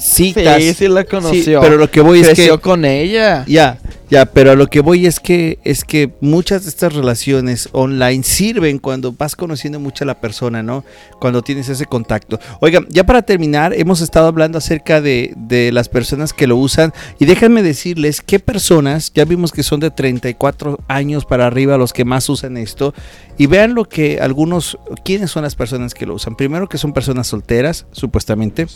citas. 0.00 0.62
Sí, 0.62 0.74
sí 0.74 0.88
la 0.88 1.04
conoció. 1.04 1.60
Sí, 1.60 1.66
pero 1.66 1.76
lo 1.76 1.90
que 1.90 2.00
voy 2.00 2.20
es 2.20 2.28
que 2.28 2.34
Creció 2.34 2.60
con 2.60 2.84
ella. 2.84 3.44
ya, 3.46 3.78
ya, 4.10 4.26
pero 4.26 4.52
a 4.52 4.54
lo 4.54 4.68
que 4.68 4.80
voy 4.80 5.06
es 5.06 5.20
que 5.20 5.58
es 5.64 5.84
que 5.84 6.10
muchas 6.20 6.62
de 6.64 6.70
estas 6.70 6.94
relaciones 6.94 7.68
online 7.72 8.22
sirven 8.24 8.78
cuando 8.78 9.12
vas 9.12 9.36
conociendo 9.36 9.80
mucho 9.80 10.04
a 10.04 10.06
la 10.06 10.20
persona, 10.20 10.62
¿no? 10.62 10.84
Cuando 11.20 11.42
tienes 11.42 11.68
ese 11.68 11.84
contacto. 11.86 12.38
Oigan, 12.60 12.86
ya 12.88 13.04
para 13.04 13.22
terminar, 13.22 13.74
hemos 13.74 14.00
estado 14.00 14.28
hablando 14.28 14.58
acerca 14.58 15.00
de, 15.00 15.34
de 15.36 15.72
las 15.72 15.88
personas 15.88 16.32
que 16.32 16.46
lo 16.46 16.56
usan 16.56 16.92
y 17.18 17.26
déjenme 17.26 17.62
decirles 17.62 18.22
qué 18.22 18.38
personas, 18.38 19.12
ya 19.14 19.24
vimos 19.24 19.52
que 19.52 19.62
son 19.62 19.80
de 19.80 19.90
34 19.90 20.78
años 20.88 21.24
para 21.24 21.46
arriba 21.46 21.76
los 21.76 21.92
que 21.92 22.04
más 22.04 22.28
usan 22.28 22.56
esto 22.56 22.94
y 23.36 23.46
vean 23.46 23.74
lo 23.74 23.84
que 23.84 24.20
algunos, 24.20 24.78
quiénes 25.04 25.30
son 25.30 25.42
las 25.42 25.54
personas 25.54 25.94
que 25.94 26.06
lo 26.06 26.14
usan. 26.14 26.34
Primero 26.34 26.68
que 26.68 26.78
son 26.78 26.92
personas 26.92 27.26
solteras, 27.26 27.86
supuestamente. 27.92 28.66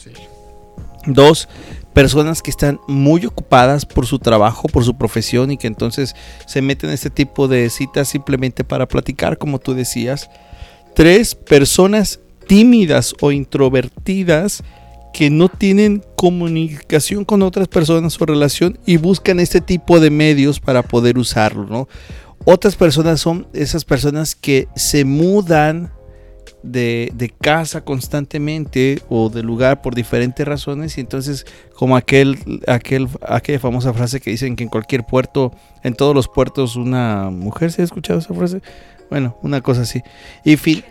Dos, 1.07 1.49
personas 1.93 2.43
que 2.43 2.51
están 2.51 2.81
muy 2.89 3.27
ocupadas 3.27 3.85
por 3.87 4.07
su 4.07 4.19
trabajo, 4.19 4.69
por 4.69 4.85
su 4.85 4.97
profesión 4.97 5.51
y 5.51 5.57
que 5.57 5.67
entonces 5.67 6.15
se 6.47 6.63
meten 6.63 6.91
en 6.91 6.95
este 6.95 7.11
tipo 7.11 7.49
de 7.49 7.69
citas 7.71 8.09
simplemente 8.09 8.65
para 8.65 8.87
platicar, 8.87 9.39
como 9.39 9.59
tú 9.59 9.75
decías. 9.75 10.31
Tres, 10.95 11.35
personas 11.35 12.21
tímidas 12.47 13.15
o 13.21 13.33
introvertidas 13.33 14.63
que 15.13 15.31
no 15.31 15.49
tienen 15.49 16.03
comunicación 16.17 17.25
con 17.25 17.43
otras 17.43 17.69
personas 17.69 18.21
o 18.21 18.27
relación 18.27 18.79
y 18.87 18.97
buscan 18.97 19.41
este 19.41 19.61
tipo 19.61 20.01
de 20.01 20.11
medios 20.11 20.59
para 20.59 20.83
poder 20.83 21.19
usarlo, 21.19 21.67
¿no? 21.67 21.89
Otras 22.45 22.75
personas 22.75 23.21
son 23.21 23.47
esas 23.53 23.85
personas 23.85 24.35
que 24.35 24.69
se 24.75 25.05
mudan 25.05 25.93
de, 26.63 27.13
de 27.15 27.29
casa 27.29 27.83
constantemente 27.83 29.03
o 29.09 29.29
de 29.29 29.43
lugar 29.43 29.83
por 29.83 29.95
diferentes 29.95 30.47
razones 30.47 30.97
y 30.99 31.01
entonces 31.01 31.47
como 31.75 31.97
aquel, 31.97 32.39
aquel 32.67 33.09
aquella 33.27 33.59
famosa 33.59 33.93
frase 33.93 34.21
que 34.21 34.31
dicen 34.31 34.57
que 34.57 34.65
en 34.65 34.71
cualquier 34.71 35.05
puerto, 35.05 35.53
en 35.83 35.95
todos 35.95 36.15
los 36.15 36.29
puertos 36.29 36.77
una 36.77 37.31
mujer, 37.31 37.73
¿se 37.73 37.83
ha 37.83 37.85
escuchado 37.85 38.19
esa 38.19 38.35
frase? 38.35 38.63
Bueno, 39.11 39.37
una 39.43 39.61
cosa 39.61 39.83
así. 39.83 40.03
Y 40.45 40.57
fin, 40.57 40.85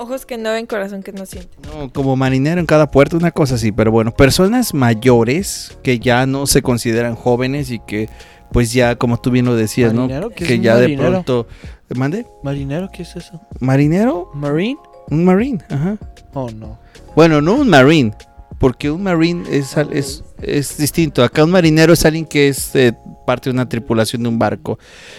Ojos 0.00 0.24
que 0.24 0.38
no 0.38 0.50
ven, 0.52 0.64
corazón 0.64 1.02
que 1.02 1.12
no 1.12 1.26
siente. 1.26 1.50
no, 1.68 1.92
como 1.92 2.16
marinero 2.16 2.58
en 2.58 2.64
cada 2.64 2.90
puerto, 2.90 3.18
una 3.18 3.32
cosa 3.32 3.56
así, 3.56 3.70
pero 3.70 3.92
bueno, 3.92 4.12
personas 4.12 4.72
mayores 4.72 5.76
que 5.82 5.98
ya 5.98 6.24
no 6.24 6.46
se 6.46 6.62
consideran 6.62 7.16
jóvenes 7.16 7.70
y 7.70 7.80
que 7.80 8.08
pues 8.52 8.72
ya 8.72 8.96
como 8.96 9.20
tú 9.20 9.30
bien 9.30 9.44
lo 9.46 9.54
decías, 9.56 9.92
¿Marinero? 9.94 10.28
¿no? 10.28 10.34
¿Qué 10.34 10.44
es 10.44 10.48
Que 10.48 10.60
ya 10.60 10.76
de 10.76 10.96
pronto 10.96 11.46
mande 11.94 12.26
¿Marinero 12.42 12.88
qué 12.92 13.02
es 13.02 13.16
eso? 13.16 13.40
marinero, 13.60 14.30
¿Marine? 14.34 14.78
un 15.10 15.24
marine, 15.24 15.58
ajá. 15.68 15.96
Oh, 16.34 16.48
no. 16.50 16.78
Bueno, 17.16 17.40
no 17.40 17.54
un 17.56 17.68
marine, 17.68 18.12
porque 18.60 18.90
un 18.90 19.02
marine 19.02 19.44
es, 19.50 19.76
es, 19.92 20.22
es 20.40 20.76
distinto. 20.78 21.24
Acá 21.24 21.42
un 21.42 21.50
marinero 21.50 21.92
es 21.92 22.04
alguien 22.04 22.24
que 22.26 22.48
es 22.48 22.74
eh, 22.76 22.92
parte 23.26 23.50
de 23.50 23.54
una 23.54 23.68
tripulación 23.68 24.22
de 24.22 24.28
un 24.28 24.38
barco. 24.38 24.78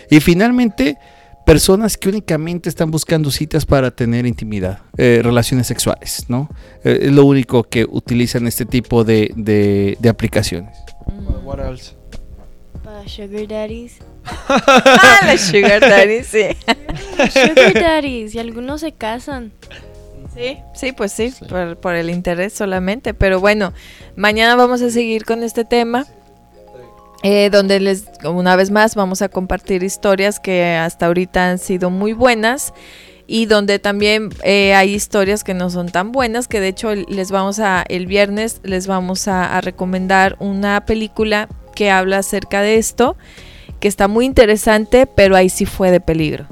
Y 0.09 0.21
finalmente, 0.21 0.97
personas 1.45 1.97
que 1.97 2.07
únicamente 2.07 2.69
están 2.69 2.89
buscando 2.91 3.29
citas 3.31 3.65
para 3.65 3.91
tener 3.91 4.25
intimidad, 4.25 4.79
eh, 4.97 5.19
relaciones 5.21 5.67
sexuales, 5.67 6.25
¿no? 6.29 6.47
Eh, 6.85 6.99
es 7.03 7.11
lo 7.11 7.25
único 7.25 7.63
que 7.63 7.83
utilizan 7.83 8.47
este 8.47 8.65
tipo 8.65 9.03
de, 9.03 9.31
de- 9.35 9.97
de 9.99 10.07
aplicaciones. 10.09 10.77
What 11.43 11.59
else? 11.59 11.95
Para 13.01 13.09
Sugar 13.09 13.47
Daddies. 13.47 13.97
Ah, 14.47 15.19
la 15.25 15.37
Sugar 15.37 15.79
Daddy, 15.81 16.23
sí. 16.23 16.43
Sugar 17.31 17.73
Daddies. 17.73 18.35
Y 18.35 18.39
algunos 18.39 18.81
se 18.81 18.91
casan. 18.91 19.51
Sí, 20.35 20.57
sí, 20.75 20.91
pues 20.91 21.11
sí, 21.11 21.33
Por, 21.49 21.77
por 21.77 21.95
el 21.95 22.09
interés 22.09 22.53
solamente. 22.53 23.13
Pero 23.13 23.39
bueno, 23.39 23.73
mañana 24.15 24.55
vamos 24.55 24.81
a 24.81 24.89
seguir 24.91 25.25
con 25.25 25.43
este 25.43 25.65
tema. 25.65 26.05
eh, 27.23 27.49
donde 27.51 27.79
les, 27.79 28.05
una 28.23 28.55
vez 28.55 28.71
más, 28.71 28.95
vamos 28.95 29.21
a 29.21 29.29
compartir 29.29 29.83
historias 29.83 30.39
que 30.39 30.75
hasta 30.75 31.07
ahorita 31.07 31.49
han 31.51 31.59
sido 31.59 31.89
muy 31.89 32.13
buenas 32.13 32.73
y 33.27 33.45
donde 33.45 33.79
también 33.79 34.29
eh, 34.43 34.73
hay 34.73 34.93
historias 34.93 35.43
que 35.43 35.53
no 35.53 35.69
son 35.69 35.89
tan 35.89 36.11
buenas, 36.11 36.47
que 36.47 36.59
de 36.59 36.69
hecho 36.69 36.93
les 36.95 37.31
vamos 37.31 37.59
a, 37.59 37.83
el 37.87 38.07
viernes 38.07 38.59
les 38.63 38.87
vamos 38.87 39.27
a, 39.27 39.55
a 39.57 39.61
recomendar 39.61 40.35
una 40.39 40.85
película 40.85 41.47
que 41.81 41.89
habla 41.89 42.19
acerca 42.19 42.61
de 42.61 42.75
esto, 42.77 43.17
que 43.79 43.87
está 43.87 44.07
muy 44.07 44.27
interesante, 44.27 45.07
pero 45.07 45.35
ahí 45.35 45.49
sí 45.49 45.65
fue 45.65 45.89
de 45.89 45.99
peligro. 45.99 46.45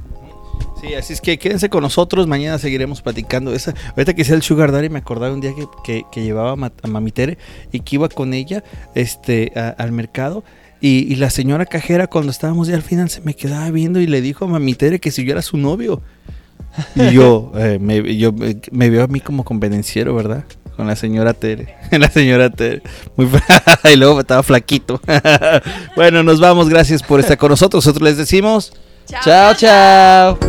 Sí, 0.82 0.96
así 0.96 1.14
es 1.14 1.22
que 1.22 1.38
quédense 1.38 1.70
con 1.70 1.84
nosotros, 1.84 2.26
mañana 2.26 2.58
seguiremos 2.58 3.04
platicando. 3.04 3.54
Esa, 3.54 3.76
ahorita 3.92 4.16
que 4.16 4.24
sea 4.24 4.34
el 4.36 4.42
Sugar 4.42 4.72
Daddy, 4.72 4.90
me 4.90 4.98
acordaba 4.98 5.32
un 5.32 5.40
día 5.40 5.52
que, 5.84 6.04
que- 6.12 6.24
llevaba 6.24 6.54
a, 6.54 6.56
Ma- 6.56 6.72
a 6.82 6.88
Mami 6.88 7.12
Tere 7.12 7.38
y 7.72 7.82
que 7.82 7.98
iba 7.98 8.10
con 8.10 8.34
ella 8.34 8.64
este, 8.96 9.52
al 9.78 9.92
mercado. 9.92 10.44
Y, 10.82 11.14
y 11.14 11.18
la 11.18 11.30
señora 11.30 11.68
cajera, 11.68 12.08
cuando 12.08 12.32
estábamos 12.32 12.68
ya 12.68 12.76
al 12.76 12.82
final, 12.82 13.12
se 13.12 13.22
me 13.22 13.36
quedaba 13.36 13.70
viendo 13.70 14.00
y 14.00 14.08
le 14.08 14.22
dijo 14.22 14.46
a 14.46 14.48
Mami 14.48 14.74
Tere 14.74 14.98
que 15.00 15.12
si 15.12 15.26
yo 15.26 15.34
era 15.34 15.44
su 15.44 15.58
novio. 15.58 16.02
Y 16.96 17.12
yo, 17.12 17.52
eh, 17.56 17.78
me, 17.80 18.18
yo 18.18 18.32
me, 18.34 18.58
me 18.72 18.90
veo 18.90 19.04
a 19.04 19.08
mí 19.08 19.20
como 19.20 19.44
convenenciero, 19.44 20.16
¿verdad? 20.16 20.44
Con 20.80 20.88
la 20.88 20.96
señora 20.96 21.34
Tere. 21.34 21.76
La 21.92 22.10
señora 22.10 22.50
Tere. 22.50 22.82
Muy 23.18 23.28
y 23.94 23.98
luego 23.98 24.22
estaba 24.22 24.44
flaquito. 24.44 25.02
bueno, 25.98 26.24
nos 26.24 26.40
vamos. 26.40 26.70
Gracias 26.70 27.04
por 27.04 27.20
estar 27.20 27.38
con 27.38 27.50
nosotros. 27.50 27.86
Nosotros 27.86 28.08
les 28.08 28.16
decimos. 28.16 28.72
Chao, 29.22 29.54
chao. 29.56 30.40